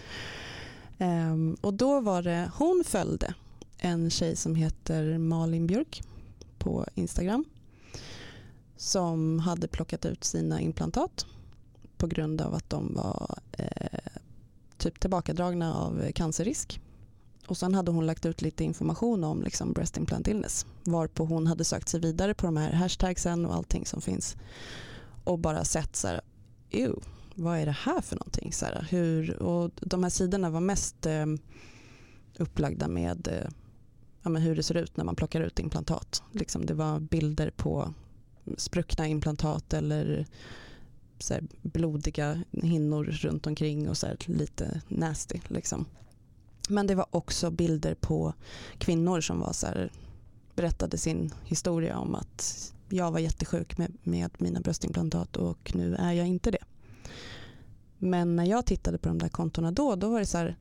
[0.97, 3.33] ehm, och då var det, hon följde
[3.77, 6.03] en tjej som heter Malin Björk
[6.57, 7.45] på Instagram
[8.77, 11.25] som hade plockat ut sina implantat
[11.97, 13.99] på grund av att de var eh,
[14.77, 16.81] typ tillbakadragna av cancerrisk.
[17.47, 21.47] Och sen hade hon lagt ut lite information om liksom breast implant illness varpå hon
[21.47, 24.35] hade sökt sig vidare på de här hashtagsen och allting som finns
[25.23, 26.21] och bara sett så här,
[26.69, 26.95] ew,
[27.35, 28.53] vad är det här för någonting?
[28.53, 31.25] Så här, hur, och de här sidorna var mest eh,
[32.37, 33.49] upplagda med eh,
[34.21, 36.23] ja, men hur det ser ut när man plockar ut implantat.
[36.31, 37.93] Liksom det var bilder på
[38.57, 40.25] spruckna implantat eller
[41.19, 45.39] så blodiga hinnor runt omkring och så lite nasty.
[45.47, 45.85] Liksom.
[46.69, 48.33] Men det var också bilder på
[48.77, 49.91] kvinnor som var så här,
[50.55, 56.11] berättade sin historia om att jag var jättesjuk med, med mina bröstimplantat och nu är
[56.11, 56.63] jag inte det.
[57.97, 60.57] Men när jag tittade på de där kontona då, då var det så här,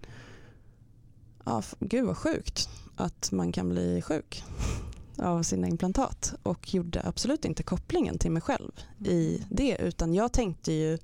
[1.45, 4.45] ja, gud vad sjukt att man kan bli sjuk
[5.19, 8.73] av sina implantat och gjorde absolut inte kopplingen till mig själv
[9.05, 10.99] i det utan jag tänkte ju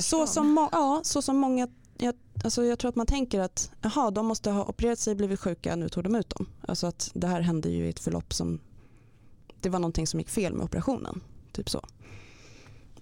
[0.00, 1.68] så som, ja, så som många
[1.98, 2.14] jag,
[2.44, 5.76] alltså jag tror att man tänker att aha, de måste ha opererat sig, blivit sjuka,
[5.76, 6.46] nu tog de ut dem.
[6.60, 8.60] Alltså att det här hände ju i ett förlopp som
[9.60, 11.20] det var någonting som gick fel med operationen.
[11.52, 11.80] Typ så.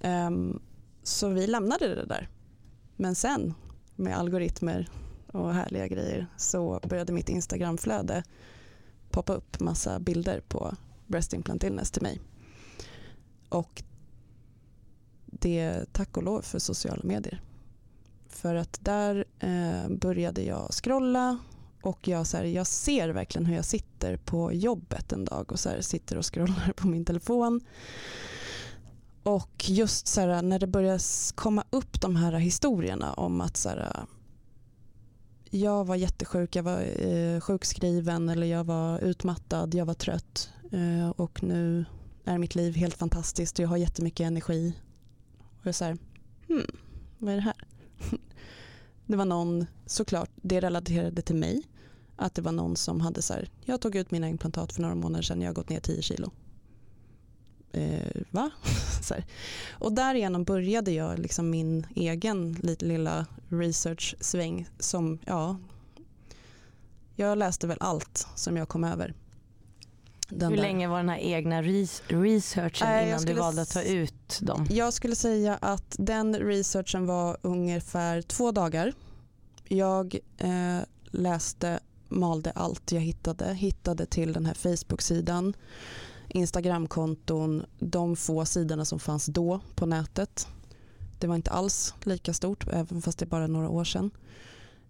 [0.01, 0.61] Um,
[1.03, 2.29] så vi lämnade det där.
[2.97, 3.55] Men sen
[3.97, 4.89] med algoritmer
[5.33, 8.23] och härliga grejer så började mitt Instagramflöde
[9.11, 10.77] poppa upp massa bilder på
[11.07, 12.21] breast implant illness till mig.
[13.49, 13.83] Och
[15.27, 17.43] det är tack och lov för sociala medier.
[18.29, 21.39] För att där eh, började jag scrolla
[21.83, 25.61] och jag, så här, jag ser verkligen hur jag sitter på jobbet en dag och
[25.61, 27.61] så här, sitter och scrollar på min telefon.
[29.23, 31.01] Och just så här, när det börjar
[31.35, 34.07] komma upp de här historierna om att så här,
[35.51, 41.11] jag var jättesjuk, jag var eh, sjukskriven eller jag var utmattad, jag var trött eh,
[41.11, 41.85] och nu
[42.25, 44.73] är mitt liv helt fantastiskt och jag har jättemycket energi.
[45.39, 45.99] Och jag är så här,
[46.49, 46.67] hmm,
[47.19, 47.65] vad är det här?
[49.07, 51.63] Det var någon, såklart, det relaterade till mig.
[52.17, 54.95] Att det var någon som hade så här, jag tog ut mina implantat för några
[54.95, 56.31] månader sedan, jag har gått ner 10 kilo.
[57.73, 58.51] Eh, va?
[59.03, 59.25] så här.
[59.71, 65.57] Och därigenom började jag liksom min egen lilla research-sväng som, ja,
[67.17, 69.15] jag läste väl allt som jag kom över.
[70.31, 70.51] Hur där.
[70.51, 74.67] länge var den här egna researchen äh, innan du valde att ta ut dem?
[74.71, 78.93] Jag skulle säga att den researchen var ungefär två dagar.
[79.69, 80.79] Jag eh,
[81.11, 85.55] läste, malde allt jag hittade, hittade till den här Facebook-sidan,
[86.29, 90.49] Instagram-konton, de få sidorna som fanns då på nätet.
[91.19, 94.11] Det var inte alls lika stort, även fast det är bara några år sedan.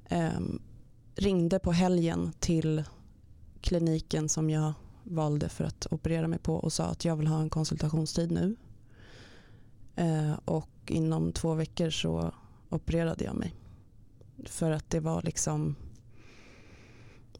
[0.09, 0.41] Eh,
[1.15, 2.85] ringde på helgen till
[3.61, 4.73] kliniken som jag
[5.11, 8.57] valde för att operera mig på och sa att jag vill ha en konsultationstid nu.
[9.97, 12.33] Eh, och inom två veckor så
[12.69, 13.55] opererade jag mig.
[14.45, 15.75] För att det var liksom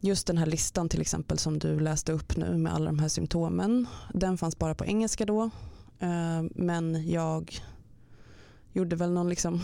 [0.01, 3.09] just den här listan till exempel som du läste upp nu med alla de här
[3.09, 3.87] symptomen.
[4.15, 5.51] Den fanns bara på engelska då.
[5.99, 7.61] Eh, men jag
[8.73, 9.61] gjorde väl någon liksom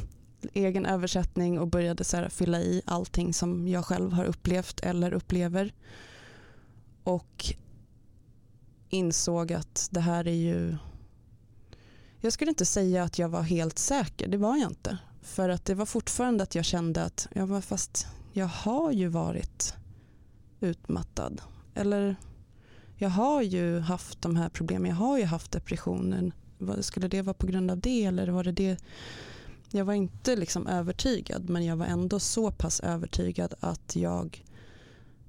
[0.52, 5.72] egen översättning och började så fylla i allting som jag själv har upplevt eller upplever
[7.08, 7.54] och
[8.88, 10.76] insåg att det här är ju
[12.20, 14.98] jag skulle inte säga att jag var helt säker, det var jag inte.
[15.22, 19.08] För att det var fortfarande att jag kände att jag var fast jag har ju
[19.08, 19.74] varit
[20.60, 21.40] utmattad.
[21.74, 22.16] Eller
[22.96, 26.32] jag har ju haft de här problemen, jag har ju haft depressionen.
[26.80, 28.76] Skulle det vara på grund av det eller var det det?
[29.70, 34.44] Jag var inte liksom övertygad men jag var ändå så pass övertygad att jag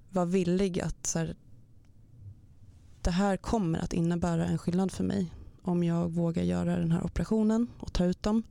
[0.09, 1.35] var villig att så här,
[3.01, 7.03] det här kommer att innebära en skillnad för mig om jag vågar göra den här
[7.03, 8.43] operationen och ta ut dem.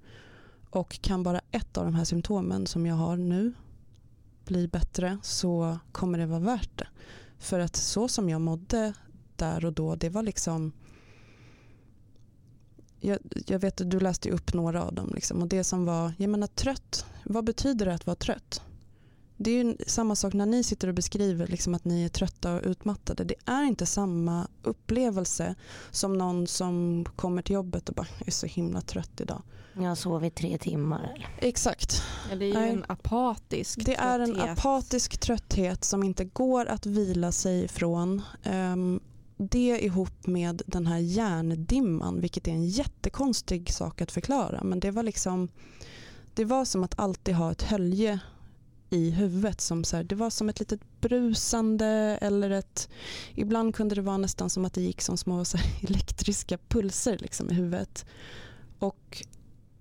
[0.70, 3.52] Och kan bara ett av de här symptomen som jag har nu
[4.44, 6.88] bli bättre så kommer det vara värt det.
[7.38, 8.92] För att så som jag mådde
[9.36, 10.72] där och då, det var liksom
[13.00, 16.12] jag, jag vet att du läste upp några av dem liksom, och det som var,
[16.18, 18.62] jag menar trött, vad betyder det att vara trött?
[19.40, 22.54] Det är ju samma sak när ni sitter och beskriver liksom att ni är trötta
[22.54, 23.24] och utmattade.
[23.24, 25.54] Det är inte samma upplevelse
[25.90, 29.42] som någon som kommer till jobbet och bara är så himla trött idag.
[29.74, 31.30] Jag har sovit tre timmar.
[31.38, 32.02] Exakt.
[32.30, 32.70] Ja, det är ju Nej.
[32.70, 34.58] en apatisk Det är en trötthet.
[34.58, 38.22] apatisk trötthet som inte går att vila sig ifrån.
[38.42, 39.00] Ehm,
[39.36, 44.64] det ihop med den här hjärndimman, vilket är en jättekonstig sak att förklara.
[44.64, 45.48] Men det var liksom,
[46.34, 48.20] det var som att alltid ha ett hölje
[48.90, 49.60] i huvudet.
[49.60, 52.88] Som så här, det var som ett litet brusande eller ett,
[53.34, 57.18] ibland kunde det vara nästan som att det gick som små så här, elektriska pulser
[57.18, 58.06] liksom, i huvudet.
[58.78, 59.24] Och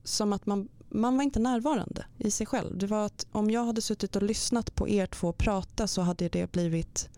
[0.04, 2.78] som att man man var inte närvarande i sig själv.
[2.78, 6.30] Det var att om jag hade suttit och lyssnat på er två prata så hade
[6.30, 7.10] det blivit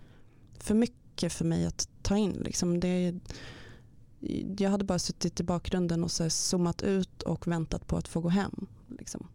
[0.60, 2.34] för mycket för mig att ta in.
[2.34, 3.20] Liksom det,
[4.58, 8.22] jag hade bara suttit i bakgrunden och så zoomat ut och väntat på att få
[8.22, 8.68] gå hem.
[8.88, 9.28] Liksom.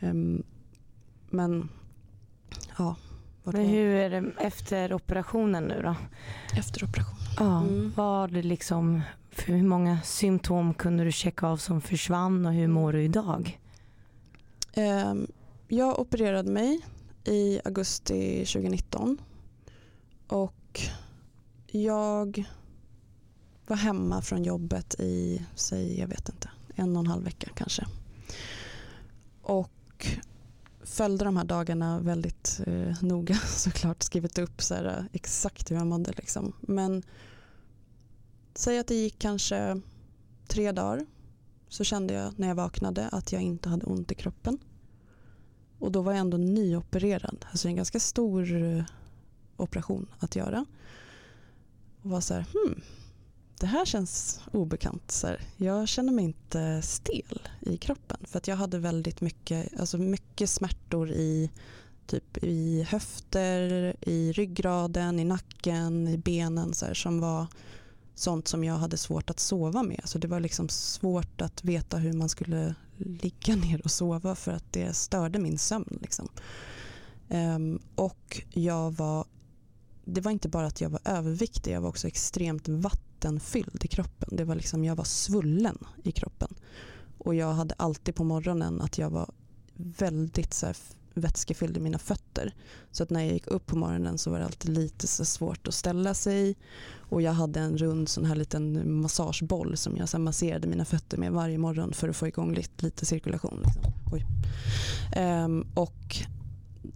[0.00, 0.42] Um,
[1.34, 1.68] men
[2.78, 2.96] ja,
[3.44, 5.94] vart Men hur är det efter operationen nu då?
[6.58, 7.20] efter operationen.
[7.38, 7.92] Ja, Mm.
[7.96, 12.68] var det liksom, för hur många symptom kunde du checka av som försvann och hur
[12.68, 13.60] mår du idag?
[14.74, 15.26] Ehm,
[15.68, 16.80] jag opererade mig
[17.24, 19.18] i augusti 2019
[20.28, 20.80] och
[21.66, 22.44] jag
[23.66, 27.86] var hemma från jobbet i, säg jag vet inte, en och en halv vecka kanske.
[29.42, 30.06] Och
[30.94, 35.76] följde de här dagarna väldigt eh, noga såklart, skrivit upp så här, eh, exakt hur
[35.76, 36.12] jag mådde.
[36.16, 36.52] Liksom.
[36.60, 37.02] Men
[38.54, 39.80] säg att det gick kanske
[40.48, 41.06] tre dagar
[41.68, 44.58] så kände jag när jag vaknade att jag inte hade ont i kroppen.
[45.78, 47.46] Och då var jag ändå nyopererad.
[47.50, 48.84] Alltså en ganska stor eh,
[49.56, 50.66] operation att göra.
[52.02, 52.80] Och var så här, hmm,
[53.64, 55.10] det här känns obekant.
[55.10, 58.16] Så här, jag känner mig inte stel i kroppen.
[58.24, 61.50] För att jag hade väldigt mycket, alltså mycket smärtor i,
[62.06, 66.74] typ i höfter, i ryggraden, i nacken, i benen.
[66.74, 67.46] Så här, som var
[68.14, 70.00] sånt som jag hade svårt att sova med.
[70.04, 74.52] Så det var liksom svårt att veta hur man skulle ligga ner och sova för
[74.52, 75.98] att det störde min sömn.
[76.00, 76.28] Liksom.
[77.28, 79.24] Um, och jag var,
[80.04, 82.68] det var inte bara att jag var överviktig, jag var också extremt
[83.24, 84.36] vattenfylld i kroppen.
[84.36, 86.54] Det var liksom, jag var svullen i kroppen.
[87.18, 89.30] Och jag hade alltid på morgonen att jag var
[89.74, 90.76] väldigt så här,
[91.14, 92.54] vätskefylld i mina fötter.
[92.90, 95.68] Så att när jag gick upp på morgonen så var det alltid lite så svårt
[95.68, 96.56] att ställa sig.
[97.10, 101.18] Och jag hade en rund sån här liten massageboll som jag så masserade mina fötter
[101.18, 103.62] med varje morgon för att få igång lite, lite cirkulation.
[103.64, 103.92] Liksom.
[104.12, 104.24] Oj.
[105.16, 106.16] Ehm, och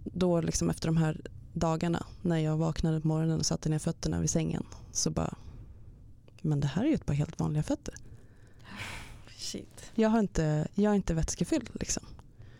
[0.03, 1.21] då liksom efter de här
[1.53, 5.33] dagarna när jag vaknade på morgonen och satte ner fötterna vid sängen så bara,
[6.43, 7.93] men det här är ju ett par helt vanliga fötter.
[9.37, 9.91] Shit.
[9.95, 12.03] Jag, har inte, jag är inte vätskefylld liksom.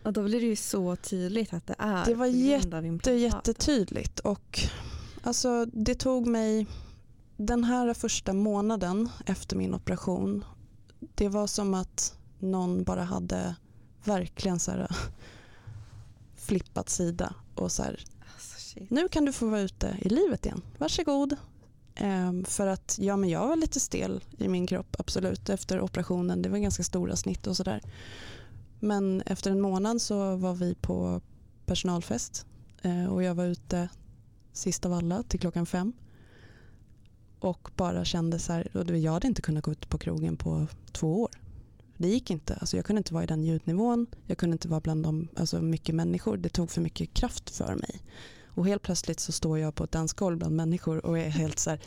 [0.04, 3.20] Och då blir det ju så tydligt att det är Det var implantaten.
[3.20, 4.60] jättetydligt och
[5.24, 6.68] alltså, det tog mig
[7.38, 10.46] den här första månaden efter min operation.
[11.16, 13.56] Det var som att någon bara hade
[14.04, 14.88] verkligen så här,
[16.36, 20.62] flippat sida och så här, Alltså, nu kan du få vara ute i livet igen.
[20.78, 21.36] Varsågod.
[22.02, 26.42] Ehm, för att ja, men jag var lite stel i min kropp absolut efter operationen.
[26.42, 27.82] Det var ganska stora snitt och sådär.
[28.80, 31.22] Men efter en månad så var vi på
[31.66, 32.46] personalfest
[32.82, 33.90] eh, och jag var ute
[34.54, 35.94] sist av alla till klockan fem.
[37.40, 40.68] Och bara kände så här, och jag hade inte kunnat gå ut på krogen på
[40.92, 41.32] två år.
[41.98, 42.56] Det gick inte.
[42.56, 44.08] Alltså jag kunde inte vara i den ljudnivån.
[44.26, 46.38] Jag kunde inte vara bland de alltså mycket människor.
[46.38, 48.02] Det tog för mycket kraft för mig.
[48.60, 51.70] Och helt plötsligt så står jag på ett dansgolv bland människor och är helt så
[51.70, 51.80] här,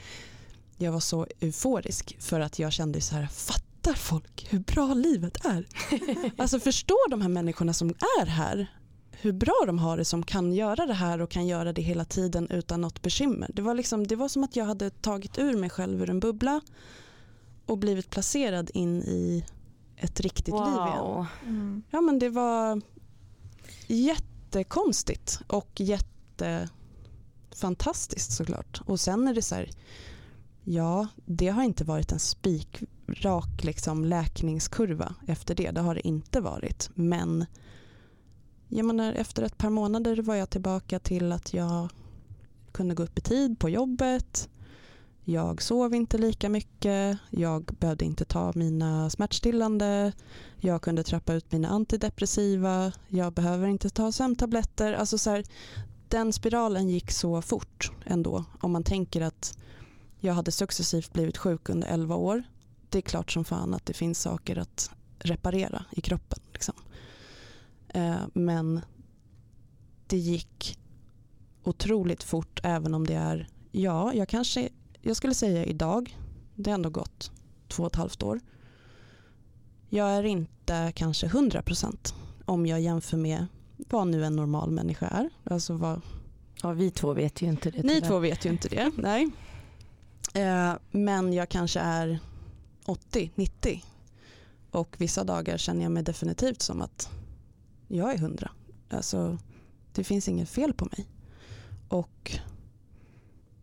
[0.77, 5.45] jag var så euforisk för att jag kände så här, fattar folk hur bra livet
[5.45, 5.67] är?
[6.37, 7.89] Alltså förstår de här människorna som
[8.21, 8.67] är här
[9.11, 12.05] hur bra de har det som kan göra det här och kan göra det hela
[12.05, 13.51] tiden utan något bekymmer.
[13.55, 16.21] Det var, liksom, det var som att jag hade tagit ur mig själv ur en
[16.21, 16.61] bubbla
[17.67, 19.45] och blivit placerad in i
[19.97, 20.99] ett riktigt liv igen.
[20.99, 21.27] Wow.
[21.43, 21.83] Mm.
[21.91, 22.81] Ja men det var
[23.87, 25.81] jättekonstigt och
[26.41, 28.83] jättefantastiskt såklart.
[28.85, 29.71] Och sen är det så här,
[30.65, 35.71] ja det har inte varit en spikrak liksom läkningskurva efter det.
[35.71, 36.91] Det har det inte varit.
[36.95, 37.47] Men
[38.69, 41.89] jag menar, efter ett par månader var jag tillbaka till att jag
[42.73, 44.49] kunde gå upp i tid på jobbet.
[45.25, 47.19] Jag sov inte lika mycket.
[47.31, 50.13] Jag behövde inte ta mina smärtstillande.
[50.61, 52.93] Jag kunde trappa ut mina antidepressiva.
[53.09, 54.93] Jag behöver inte ta sömntabletter.
[54.93, 55.45] Alltså så här,
[56.13, 58.45] den spiralen gick så fort ändå.
[58.61, 59.59] Om man tänker att
[60.21, 62.43] jag hade successivt blivit sjuk under 11 år.
[62.89, 66.39] Det är klart som fan att det finns saker att reparera i kroppen.
[66.53, 66.75] Liksom.
[67.89, 68.81] Eh, men
[70.07, 70.79] det gick
[71.63, 74.69] otroligt fort även om det är, ja, jag kanske,
[75.01, 76.19] jag skulle säga idag,
[76.55, 77.31] det har ändå gått
[77.69, 78.41] två och ett halvt år.
[79.89, 83.47] Jag är inte kanske 100% om jag jämför med
[83.89, 85.31] vad nu en normal människa är.
[85.45, 86.01] Alltså vad,
[86.63, 87.83] Ja, vi två vet ju inte det.
[87.83, 88.09] ni tyvärr.
[88.09, 88.91] två vet ju inte det.
[88.97, 89.31] Nej.
[90.35, 92.19] Eh, men jag kanske är
[92.85, 93.83] 80-90
[94.71, 97.09] och vissa dagar känner jag mig definitivt som att
[97.89, 98.51] jag är 100.
[98.91, 99.39] Alltså,
[99.93, 101.07] det finns inget fel på mig.
[101.89, 102.39] Och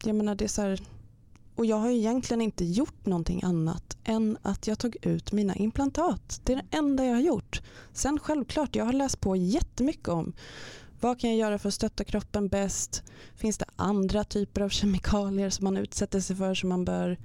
[0.03, 0.79] jag menar det är så här,
[1.59, 6.41] och jag har egentligen inte gjort någonting annat än att jag tog ut mina implantat.
[6.43, 7.61] Det är det enda jag har gjort.
[7.93, 10.33] Sen självklart, jag har läst på jättemycket om
[10.99, 13.03] vad kan jag göra för att stötta kroppen bäst?
[13.35, 17.17] Finns det andra typer av kemikalier som man utsätter sig för som man bör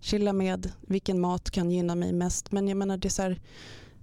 [0.00, 0.72] chilla med?
[0.80, 2.52] Vilken mat kan gynna mig mest?
[2.52, 3.40] Men jag menar det är så här,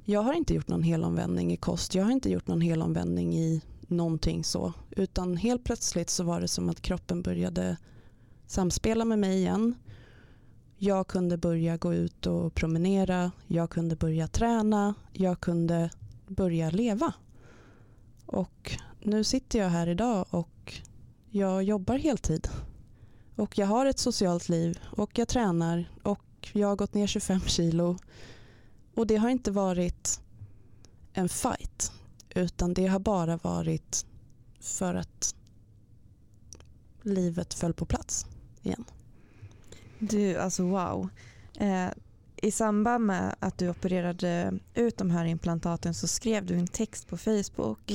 [0.05, 1.95] jag har inte gjort någon helomvändning i kost.
[1.95, 4.73] Jag har inte gjort någon helomvändning i någonting så.
[4.89, 7.77] Utan helt plötsligt så var det som att kroppen började
[8.51, 9.75] samspela med mig igen.
[10.77, 13.31] Jag kunde börja gå ut och promenera.
[13.47, 14.93] Jag kunde börja träna.
[15.13, 15.89] Jag kunde
[16.27, 17.13] börja leva.
[18.25, 20.73] Och nu sitter jag här idag och
[21.29, 22.47] jag jobbar heltid.
[23.35, 27.39] Och jag har ett socialt liv och jag tränar och jag har gått ner 25
[27.39, 27.97] kilo.
[28.95, 30.21] Och det har inte varit
[31.13, 31.91] en fight
[32.29, 34.05] utan det har bara varit
[34.59, 35.35] för att
[37.01, 38.25] livet föll på plats
[38.63, 38.85] igen.
[39.99, 41.09] Du, alltså wow.
[41.59, 41.87] Eh,
[42.35, 47.07] I samband med att du opererade ut de här implantaten så skrev du en text
[47.07, 47.91] på Facebook.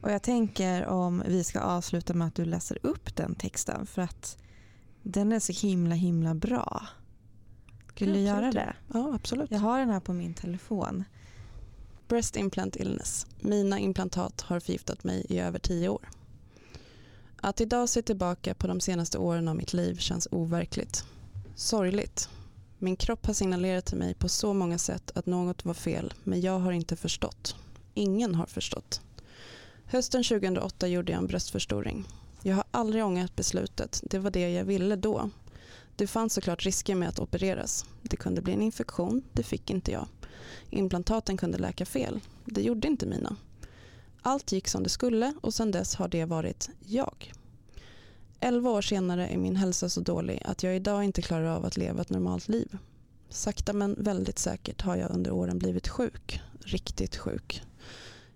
[0.00, 4.02] Och jag tänker om vi ska avsluta med att du läser upp den texten för
[4.02, 4.38] att
[5.02, 6.86] den är så himla himla bra.
[7.88, 8.74] Skulle du göra det?
[8.92, 9.50] Ja, absolut.
[9.50, 11.04] Jag har den här på min telefon.
[12.08, 13.26] Breast implant illness.
[13.40, 16.08] Mina implantat har förgiftat mig i över tio år.
[17.36, 21.04] Att idag se tillbaka på de senaste åren av mitt liv känns overkligt.
[21.54, 22.28] Sorgligt.
[22.78, 26.40] Min kropp har signalerat till mig på så många sätt att något var fel men
[26.40, 27.56] jag har inte förstått.
[27.94, 29.00] Ingen har förstått.
[29.84, 32.04] Hösten 2008 gjorde jag en bröstförstoring.
[32.42, 34.02] Jag har aldrig ångrat beslutet.
[34.04, 35.30] Det var det jag ville då.
[35.96, 37.84] Det fanns såklart risker med att opereras.
[38.02, 39.22] Det kunde bli en infektion.
[39.32, 40.08] Det fick inte jag.
[40.70, 42.20] Implantaten kunde läka fel.
[42.44, 43.36] Det gjorde inte mina.
[44.26, 47.32] Allt gick som det skulle och sedan dess har det varit jag.
[48.40, 51.76] Elva år senare är min hälsa så dålig att jag idag inte klarar av att
[51.76, 52.78] leva ett normalt liv.
[53.28, 56.40] Sakta men väldigt säkert har jag under åren blivit sjuk.
[56.60, 57.62] Riktigt sjuk.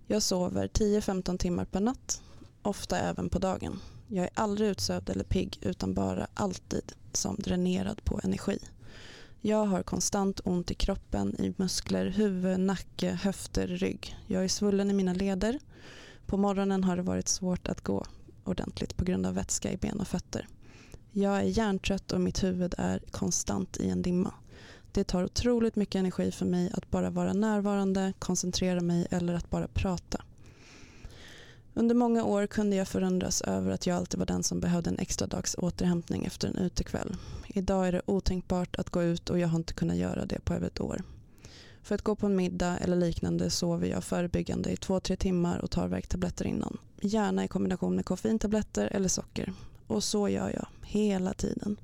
[0.06, 2.22] Jag sover 10-15 timmar per natt.
[2.62, 3.80] Ofta även på dagen.
[4.08, 8.58] Jag är aldrig utsövd eller pigg utan bara alltid som dränerad på energi.
[9.40, 14.16] Jag har konstant ont i kroppen, i muskler, huvud, nacke, höfter, rygg.
[14.26, 15.58] Jag är svullen i mina leder.
[16.30, 18.06] På morgonen har det varit svårt att gå
[18.44, 20.48] ordentligt på grund av vätska i ben och fötter.
[21.10, 24.34] Jag är hjärntrött och mitt huvud är konstant i en dimma.
[24.92, 29.50] Det tar otroligt mycket energi för mig att bara vara närvarande, koncentrera mig eller att
[29.50, 30.24] bara prata.
[31.74, 34.98] Under många år kunde jag förundras över att jag alltid var den som behövde en
[34.98, 37.16] extra dags återhämtning efter en utekväll.
[37.46, 40.54] Idag är det otänkbart att gå ut och jag har inte kunnat göra det på
[40.54, 41.02] över ett år.
[41.82, 45.58] För att gå på en middag eller liknande sover jag förebyggande i två, tre timmar
[45.58, 46.78] och tar värktabletter innan.
[47.00, 49.52] Gärna i kombination med koffeintabletter eller socker.
[49.86, 51.76] Och så gör jag hela tiden.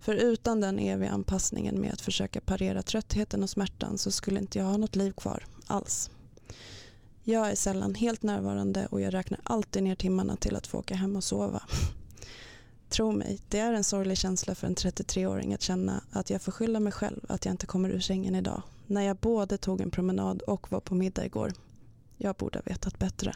[0.00, 4.58] För utan den eviga anpassningen med att försöka parera tröttheten och smärtan så skulle inte
[4.58, 6.10] jag ha något liv kvar alls.
[7.22, 10.94] Jag är sällan helt närvarande och jag räknar alltid ner timmarna till att få åka
[10.94, 11.62] hem och sova.
[12.88, 16.52] Tro mig, det är en sorglig känsla för en 33-åring att känna att jag får
[16.52, 18.62] skylla mig själv att jag inte kommer ur sängen idag.
[18.90, 21.52] När jag både tog en promenad och var på middag igår.
[22.16, 23.34] Jag borde ha vetat bättre.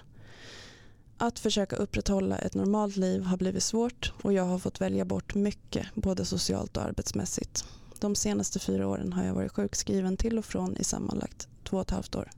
[1.16, 5.34] Att försöka upprätthålla ett normalt liv har blivit svårt och jag har fått välja bort
[5.34, 7.64] mycket, både socialt och arbetsmässigt.
[7.98, 11.82] De senaste fyra åren har jag varit sjukskriven till och från i sammanlagt två och
[11.82, 12.30] ett halvt år.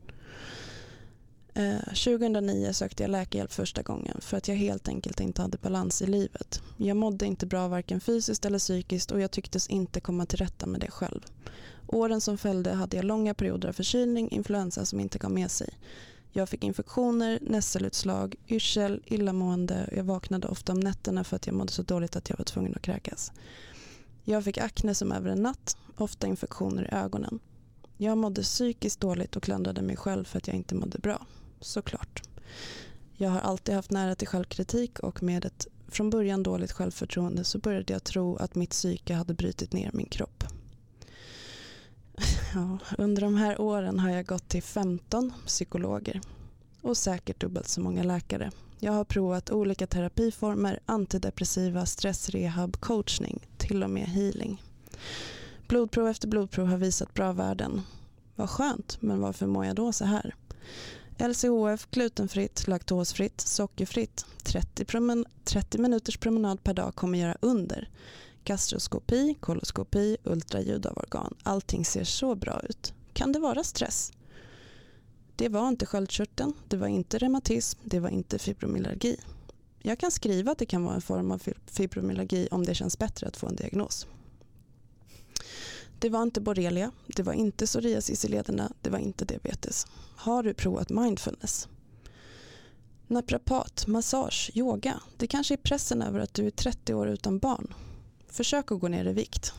[1.55, 6.03] Eh, 2009 sökte jag läkarhjälp första gången för att jag helt enkelt inte hade balans
[6.03, 6.63] i livet.
[6.77, 10.67] Jag mådde inte bra varken fysiskt eller psykiskt och jag tycktes inte komma till rätta
[10.67, 11.21] med det själv.
[11.87, 15.79] Åren som följde hade jag långa perioder av förkylning, influensa som inte gav med sig.
[16.33, 21.57] Jag fick infektioner, nässelutslag, yrsel, illamående och jag vaknade ofta om nätterna för att jag
[21.57, 23.33] mådde så dåligt att jag var tvungen att kräkas.
[24.25, 27.41] Jag fick akne som över en natt, ofta infektioner i ögonen.
[27.97, 31.27] Jag mådde psykiskt dåligt och klandrade mig själv för att jag inte mådde bra.
[31.61, 32.23] Såklart.
[33.17, 37.59] Jag har alltid haft nära till självkritik och med ett från början dåligt självförtroende så
[37.59, 40.45] började jag tro att mitt psyke hade brutit ner min kropp.
[42.55, 46.21] Ja, under de här åren har jag gått till 15 psykologer
[46.83, 48.51] och säkert dubbelt så många läkare.
[48.79, 54.63] Jag har provat olika terapiformer, antidepressiva, stressrehab, coachning, till och med healing.
[55.69, 57.83] Blodprov efter blodprov har visat bra värden.
[58.37, 60.35] Vad skönt, men varför mår jag då så här?
[61.19, 64.27] LCHF, glutenfritt, laktosfritt, sockerfritt.
[64.43, 67.89] 30, promen 30 minuters promenad per dag kommer göra under.
[68.45, 71.35] Gastroskopi, koloskopi, ultraljud av organ.
[71.43, 72.95] Allting ser så bra ut.
[73.13, 74.13] Kan det vara stress?
[75.37, 79.17] Det var inte sköldkörteln, det var inte reumatism, det var inte fibromyalgi.
[79.79, 83.27] Jag kan skriva att det kan vara en form av fibromyalgi om det känns bättre
[83.27, 84.07] att få en diagnos.
[85.99, 89.87] Det var inte borrelia, det var inte psoriasis i lederna, det var inte diabetes.
[90.17, 91.69] Har du provat mindfulness?
[93.07, 95.01] Naprapat, massage, yoga.
[95.17, 97.75] Det kanske är pressen över att du är 30 år utan barn.
[98.35, 99.53] Försök att gå ner i vikt.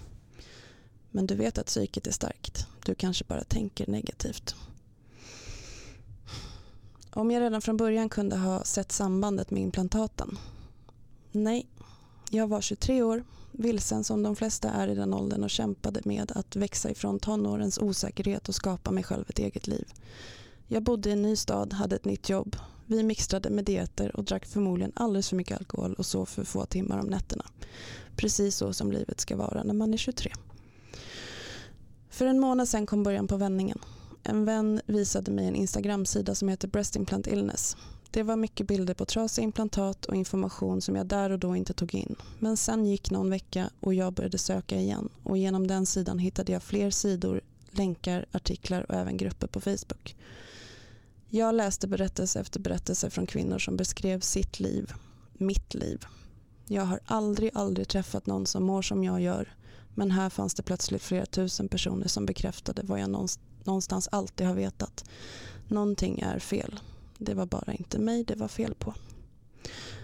[1.11, 2.67] Men du vet att psyket är starkt.
[2.85, 4.55] Du kanske bara tänker negativt.
[7.09, 10.37] Om jag redan från början kunde ha sett sambandet med implantaten?
[11.31, 11.67] Nej.
[12.29, 16.31] Jag var 23 år, vilsen som de flesta är i den åldern och kämpade med
[16.31, 19.93] att växa ifrån tonårens osäkerhet och skapa mig själv ett eget liv.
[20.67, 22.55] Jag bodde i en ny stad, hade ett nytt jobb.
[22.85, 26.65] Vi mixtrade med dieter och drack förmodligen alldeles för mycket alkohol och sov för få
[26.65, 27.45] timmar om nätterna.
[28.15, 30.31] Precis så som livet ska vara när man är 23.
[32.09, 33.79] För en månad sedan kom början på vändningen.
[34.23, 37.77] En vän visade mig en Instagram-sida som heter Breast Implant Illness.
[38.11, 41.73] Det var mycket bilder på trasiga implantat och information som jag där och då inte
[41.73, 42.15] tog in.
[42.39, 46.51] Men sen gick någon vecka och jag började söka igen och genom den sidan hittade
[46.51, 50.15] jag fler sidor, länkar, artiklar och även grupper på Facebook.
[51.35, 54.93] Jag läste berättelse efter berättelse från kvinnor som beskrev sitt liv,
[55.33, 56.05] mitt liv.
[56.67, 59.55] Jag har aldrig, aldrig träffat någon som mår som jag gör
[59.95, 63.29] men här fanns det plötsligt flera tusen personer som bekräftade vad jag
[63.63, 65.09] någonstans alltid har vetat.
[65.67, 66.79] Någonting är fel.
[67.17, 68.93] Det var bara inte mig det var fel på.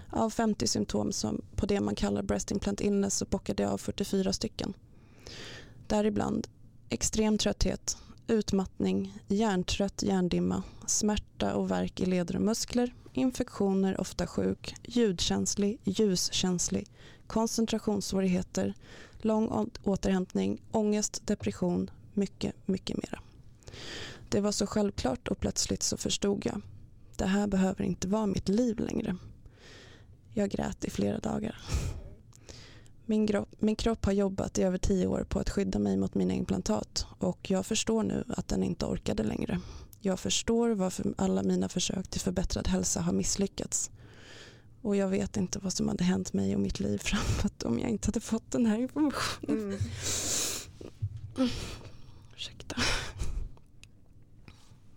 [0.10, 3.78] Av 50 symptom som på det man kallar breast implant illness så bockade jag av
[3.78, 4.74] 44 stycken.
[5.88, 6.48] Däribland
[6.90, 7.98] extrem trötthet,
[8.32, 16.88] utmattning, hjärntrött hjärndimma, smärta och värk i leder och muskler, infektioner, ofta sjuk, ljudkänslig, ljuskänslig,
[17.28, 18.74] koncentrationssvårigheter,
[19.18, 23.20] lång återhämtning, ångest, depression, mycket, mycket mera.
[24.30, 26.62] Det var så självklart och plötsligt så förstod jag.
[27.18, 29.16] Det här behöver inte vara mitt liv längre.
[30.34, 31.58] Jag grät i flera dagar.
[33.12, 36.16] Min, kropp, min kropp har jobbat i över tio år på att skydda mig mot
[36.16, 39.60] mina implantat och jag förstår nu att den inte orkade längre.
[40.00, 43.92] Jag förstår varför alla mina försök till förbättrad hälsa har misslyckats.
[44.82, 47.90] Och jag vet inte vad som hade hänt mig och mitt liv framåt om jag
[47.90, 49.80] inte hade fått den här informationen.
[51.38, 51.50] Mm.
[52.36, 52.76] Ursäkta.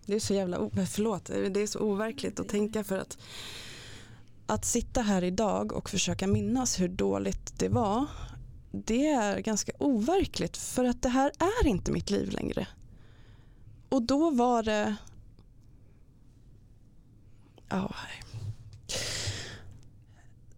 [0.07, 3.19] Det är så jävla, förlåt, det är så overkligt att tänka för att
[4.47, 8.07] att sitta här idag och försöka minnas hur dåligt det var
[8.75, 12.67] det är ganska overkligt för att det här är inte mitt liv längre.
[13.89, 14.97] Och då var det...
[17.69, 17.95] Ja,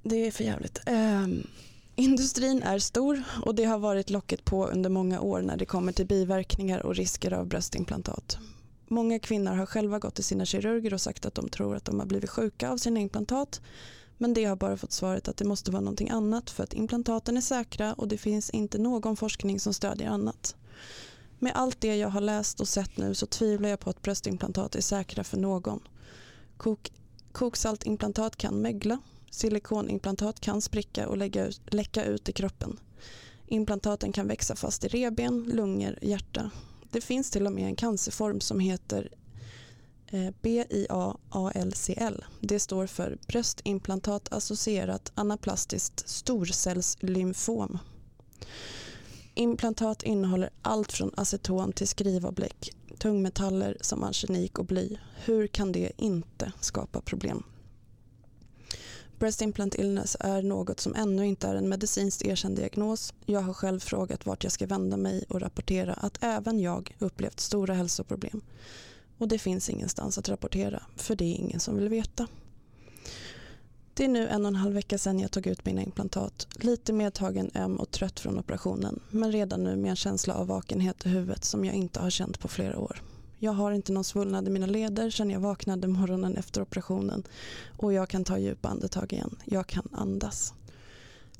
[0.02, 0.78] det är för jävligt.
[0.86, 1.46] Um,
[1.96, 5.92] industrin är stor och det har varit locket på under många år när det kommer
[5.92, 8.38] till biverkningar och risker av bröstimplantat.
[8.88, 11.98] Många kvinnor har själva gått till sina kirurger och sagt att de tror att de
[11.98, 13.60] har blivit sjuka av sina implantat.
[14.18, 17.36] Men det har bara fått svaret att det måste vara någonting annat för att implantaten
[17.36, 20.56] är säkra och det finns inte någon forskning som stödjer annat.
[21.38, 24.74] Med allt det jag har läst och sett nu så tvivlar jag på att bröstimplantat
[24.74, 25.80] är säkra för någon.
[26.56, 26.92] Kok
[27.32, 28.98] koksaltimplantat kan mögla,
[29.30, 32.80] silikonimplantat kan spricka och lägga ut, läcka ut i kroppen.
[33.46, 36.50] Implantaten kan växa fast i reben, lungor, hjärta
[36.96, 39.08] det finns till och med en cancerform som heter
[40.06, 42.24] eh, BIA-ALCL.
[42.40, 47.78] Det står för bröstimplantat associerat anaplastiskt storcellslymfom.
[49.34, 54.96] Implantat innehåller allt från aceton till skrivarbläck, tungmetaller som arsenik och bly.
[55.24, 57.42] Hur kan det inte skapa problem?
[59.18, 63.14] Breast implant illness är något som ännu inte är en medicinskt erkänd diagnos.
[63.26, 67.40] Jag har själv frågat vart jag ska vända mig och rapportera att även jag upplevt
[67.40, 68.40] stora hälsoproblem.
[69.18, 72.26] Och det finns ingenstans att rapportera, för det är ingen som vill veta.
[73.94, 76.48] Det är nu en och en halv vecka sedan jag tog ut mina implantat.
[76.54, 81.06] Lite medtagen, öm och trött från operationen, men redan nu med en känsla av vakenhet
[81.06, 83.02] i huvudet som jag inte har känt på flera år.
[83.38, 87.22] Jag har inte någon svullnad i mina leder sedan jag vaknade morgonen efter operationen
[87.76, 89.36] och jag kan ta djupa andetag igen.
[89.44, 90.54] Jag kan andas.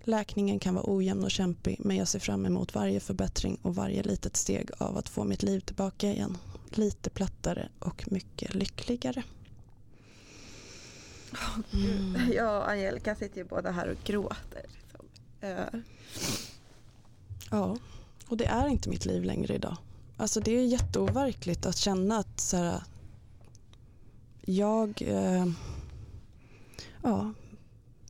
[0.04, 4.02] Läkningen kan vara ojämn och kämpig men jag ser fram emot varje förbättring och varje
[4.02, 6.38] litet steg av att få mitt liv tillbaka igen.
[6.70, 9.22] Lite plattare och mycket lyckligare.
[11.72, 12.32] Mm.
[12.32, 14.66] Jag och Angelica sitter ju båda här och gråter.
[14.74, 15.06] Liksom.
[15.40, 15.80] Eh,
[17.50, 17.76] Ja,
[18.28, 19.76] och det är inte mitt liv längre idag.
[20.16, 22.82] Alltså det är jätteoverkligt att känna att så här,
[24.42, 25.46] jag, eh,
[27.02, 27.32] ja,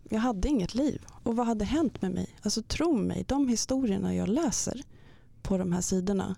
[0.09, 1.07] jag hade inget liv.
[1.23, 2.37] Och vad hade hänt med mig?
[2.43, 4.83] Alltså tro mig, de historierna jag läser
[5.43, 6.37] på de här sidorna.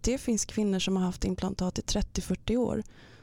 [0.00, 2.82] Det finns kvinnor som har haft implantat i 30-40 år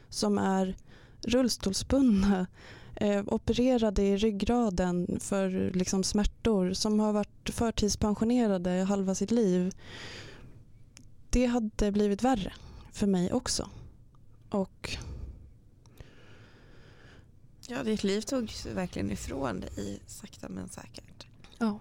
[0.09, 0.75] som är
[1.21, 2.47] rullstolsbundna,
[2.95, 9.73] eh, opererade i ryggraden för liksom, smärtor, som har varit förtidspensionerade halva sitt liv.
[11.37, 12.53] Det hade blivit värre
[12.91, 13.69] för mig också.
[14.49, 14.97] Och
[17.67, 21.27] ja, ditt liv togs verkligen ifrån dig sakta men säkert.
[21.57, 21.79] ja,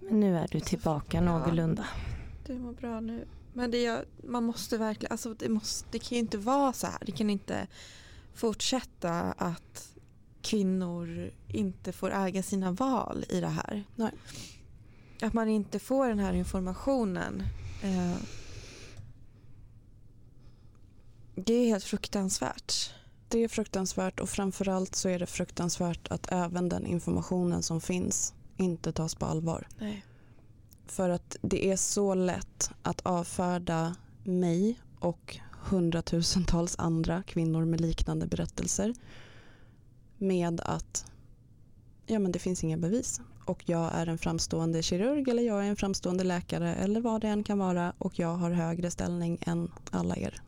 [0.00, 1.86] Men nu är du tillbaka någorlunda.
[2.46, 3.26] Du mår bra nu.
[3.52, 7.02] Men det man måste verkligen, alltså det, måste, det kan ju inte vara så här.
[7.06, 7.66] Det kan inte
[8.34, 9.96] fortsätta att
[10.42, 13.84] kvinnor inte får äga sina val i det här.
[13.96, 14.12] Nej.
[15.22, 17.42] Att man inte får den här informationen.
[17.82, 18.16] Eh,
[21.34, 22.94] det är helt fruktansvärt.
[23.28, 28.34] det är fruktansvärt och framförallt så är det fruktansvärt att även den informationen som finns
[28.56, 29.68] inte tas på allvar.
[29.78, 30.04] Nej.
[30.86, 38.26] För att det är så lätt att avfärda mig och hundratusentals andra kvinnor med liknande
[38.26, 38.94] berättelser
[40.18, 41.06] med att
[42.06, 45.68] ja, men det finns inga bevis och jag är en framstående kirurg eller jag är
[45.68, 49.72] en framstående läkare eller vad det än kan vara och jag har högre ställning än
[49.90, 50.42] alla er.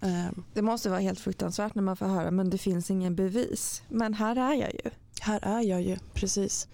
[0.00, 3.82] Ehm, Det måste vara helt fruktansvärt när man får höra men det finns ingen bevis.
[3.88, 4.90] Men här är jag ju.
[5.20, 6.68] Här är jag ju, precis.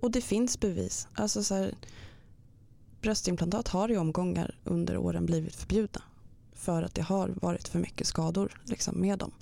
[0.00, 1.08] Och det finns bevis.
[1.14, 1.74] Alltså så här,
[3.00, 6.02] bröstimplantat har i omgångar under åren blivit förbjudna.
[6.54, 9.32] För att det har varit för mycket skador liksom, med dem.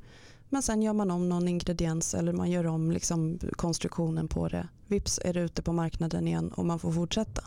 [0.54, 4.68] Men sen gör man om någon ingrediens eller man gör om liksom, konstruktionen på det.
[4.86, 7.44] Vips är det ute på marknaden igen och man får fortsätta.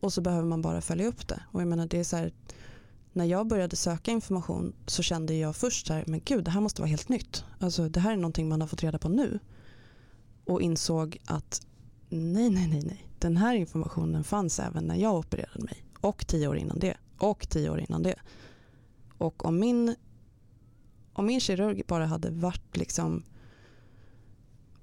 [0.00, 1.42] Och så behöver man bara följa upp det.
[1.52, 2.32] Och jag menar, det är så här,
[3.12, 6.82] när jag började söka information så kände jag först här, men gud det här måste
[6.82, 7.44] vara helt nytt.
[7.60, 9.38] Alltså det här är någonting man har fått reda på nu.
[10.44, 11.66] Och insåg att
[12.08, 13.08] nej, nej, nej, nej.
[13.18, 15.84] Den här informationen fanns även när jag opererade mig.
[16.00, 16.96] Och tio år innan det.
[17.18, 18.16] Och tio år innan det.
[19.18, 19.94] Och om min,
[21.12, 23.22] om min kirurg bara hade varit liksom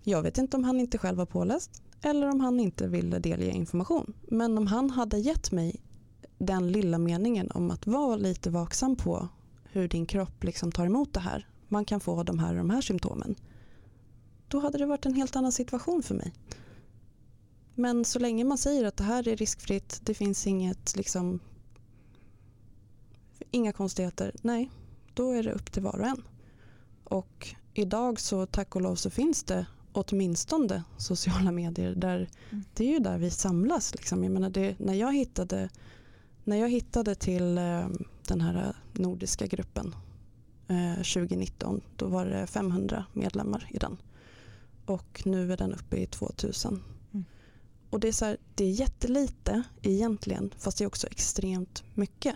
[0.03, 3.51] jag vet inte om han inte själv var påläst eller om han inte ville delge
[3.51, 4.13] information.
[4.27, 5.81] Men om han hade gett mig
[6.37, 9.27] den lilla meningen om att vara lite vaksam på
[9.63, 11.47] hur din kropp liksom tar emot det här.
[11.67, 13.35] Man kan få de här och de här symptomen.
[14.47, 16.33] Då hade det varit en helt annan situation för mig.
[17.75, 21.39] Men så länge man säger att det här är riskfritt, det finns inget liksom
[23.51, 24.35] inga konstigheter.
[24.41, 24.69] Nej,
[25.19, 26.23] då är det upp till var och en.
[27.03, 32.63] Och idag så tack och lov så finns det åtminstone sociala medier där Mm.
[32.73, 33.95] det är ju där vi samlas.
[33.95, 34.23] Liksom.
[34.23, 35.69] Jag menar det, när, jag hittade,
[36.43, 37.87] när jag hittade till eh,
[38.27, 39.95] den här nordiska gruppen
[40.67, 43.97] eh, 2019 då var det 500 medlemmar i den.
[44.85, 46.83] Och nu är den uppe i 2000.
[47.13, 47.25] Mm.
[47.89, 52.35] Och det är, så här, det är jättelite egentligen fast det är också extremt mycket.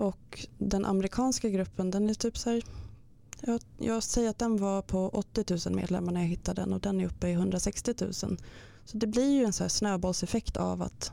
[0.00, 2.64] Och den amerikanska gruppen den är typ så här
[3.40, 6.80] jag, jag säger att den var på 80 000 medlemmar när jag hittade den och
[6.80, 8.12] den är uppe i 160 000.
[8.14, 8.38] Så
[8.92, 11.12] det blir ju en så här snöbollseffekt av att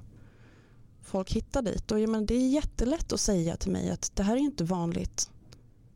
[1.02, 1.92] folk hittar dit.
[1.92, 4.64] Och jag menar, det är jättelätt att säga till mig att det här är inte
[4.64, 5.32] vanligt.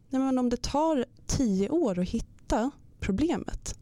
[0.09, 3.79] Nej, men om det tar tio år att hitta problemet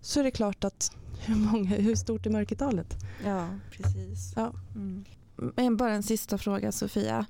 [0.00, 2.96] så är det klart att hur, många, hur stort är mörkertalet?
[3.24, 4.32] Ja, precis.
[4.36, 4.52] Ja.
[4.74, 5.04] Mm.
[5.36, 7.26] Men bara en sista fråga Sofia.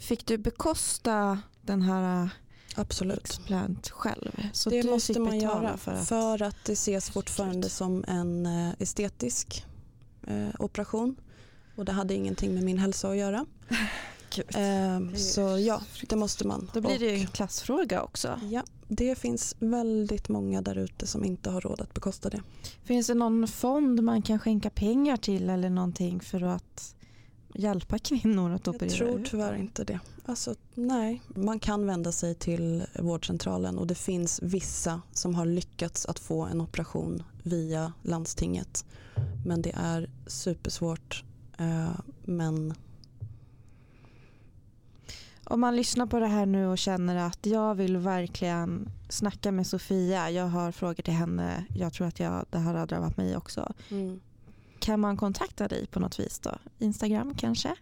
[0.00, 2.30] Fick du bekosta den här
[2.74, 3.24] Absolut.
[3.24, 4.48] explant själv?
[4.52, 6.08] Så det måste man göra för att...
[6.08, 9.66] för att det ses fortfarande som en eh, estetisk
[10.26, 11.16] eh, operation.
[11.76, 13.46] Och det hade ingenting med min hälsa att göra.
[14.36, 16.70] Eh, är så ja, det måste man.
[16.72, 18.40] Då blir det ju en klassfråga också.
[18.50, 22.42] Ja, det finns väldigt många där ute som inte har råd att bekosta det.
[22.84, 26.94] Finns det någon fond man kan skänka pengar till eller någonting för att
[27.54, 30.00] hjälpa kvinnor att operera Jag tror tyvärr inte det.
[30.26, 36.06] Alltså, nej, man kan vända sig till vårdcentralen och det finns vissa som har lyckats
[36.06, 38.84] att få en operation via landstinget.
[39.46, 41.24] Men det är supersvårt.
[41.58, 42.74] Eh, men
[45.44, 49.66] Om man lyssnar på det här nu och känner att jag vill verkligen snacka med
[49.66, 53.36] Sofia, jag har frågor till henne, jag tror att jag, det här har drabbat mig
[53.36, 53.72] också.
[54.80, 56.50] Kan man kontakta dig på något vis då?
[56.78, 57.74] Instagram kanske?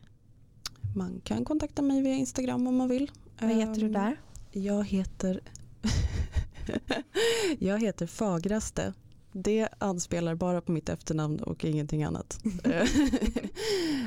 [0.97, 3.11] man kan kontakta mig via Instagram om man vill.
[3.41, 4.17] Vad heter du Ehm, där?
[4.53, 5.41] Jag heter
[7.59, 8.93] jag heter Fagraste.
[9.33, 12.41] Det anspelar bara på mitt efternamn och ingenting annat.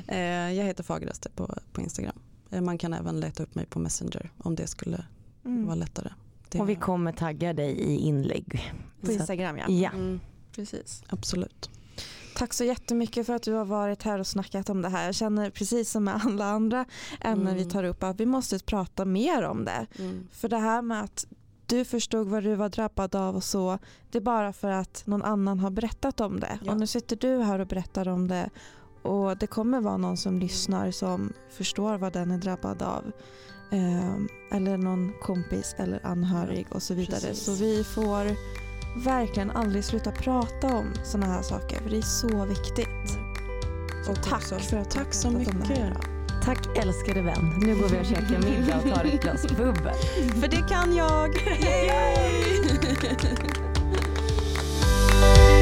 [0.07, 0.19] Eh,
[0.53, 2.19] jag heter Fagraste på, på Instagram.
[2.51, 5.05] Eh, man kan även leta upp mig på Messenger om det skulle
[5.45, 5.65] Mm.
[5.65, 6.09] vara lättare.
[6.49, 8.73] Det Och vi kommer tagga dig i inlägg.
[9.01, 9.69] På Instagram ja.
[9.69, 9.89] Ja.
[9.89, 10.19] Mm,
[10.55, 11.03] Precis.
[11.09, 11.69] absolut.
[12.35, 15.05] Tack så jättemycket för att du har varit här och snackat om det här.
[15.05, 16.85] Jag känner precis som med alla andra
[17.21, 17.71] ämnen vi Mm.
[17.73, 19.87] tar upp att vi måste prata mer om det.
[19.99, 20.27] Mm.
[20.31, 21.25] För det här med att
[21.65, 23.77] du förstod vad du var drabbad av och så,
[24.11, 26.59] det är bara för att någon annan har berättat om det.
[26.63, 26.71] Ja.
[26.71, 28.49] Och nu sitter du här och berättar om det
[29.01, 33.11] och det kommer vara någon som lyssnar som förstår vad den är drabbad av.
[33.71, 37.19] Ehm, eller någon kompis eller anhörig och så vidare.
[37.21, 37.43] precis.
[37.45, 38.25] Så vi får
[38.95, 43.19] verkligen aldrig sluta prata om sådana här saker för det är så viktigt.
[44.05, 45.93] Så och typ tack för att du Tack så mycket.
[46.43, 47.53] Tack älskade vän.
[47.61, 49.93] Nu går vi och käkar middag och tar ett glas bubbel.
[50.41, 51.35] för det kan jag.
[51.61, 52.41] Yay!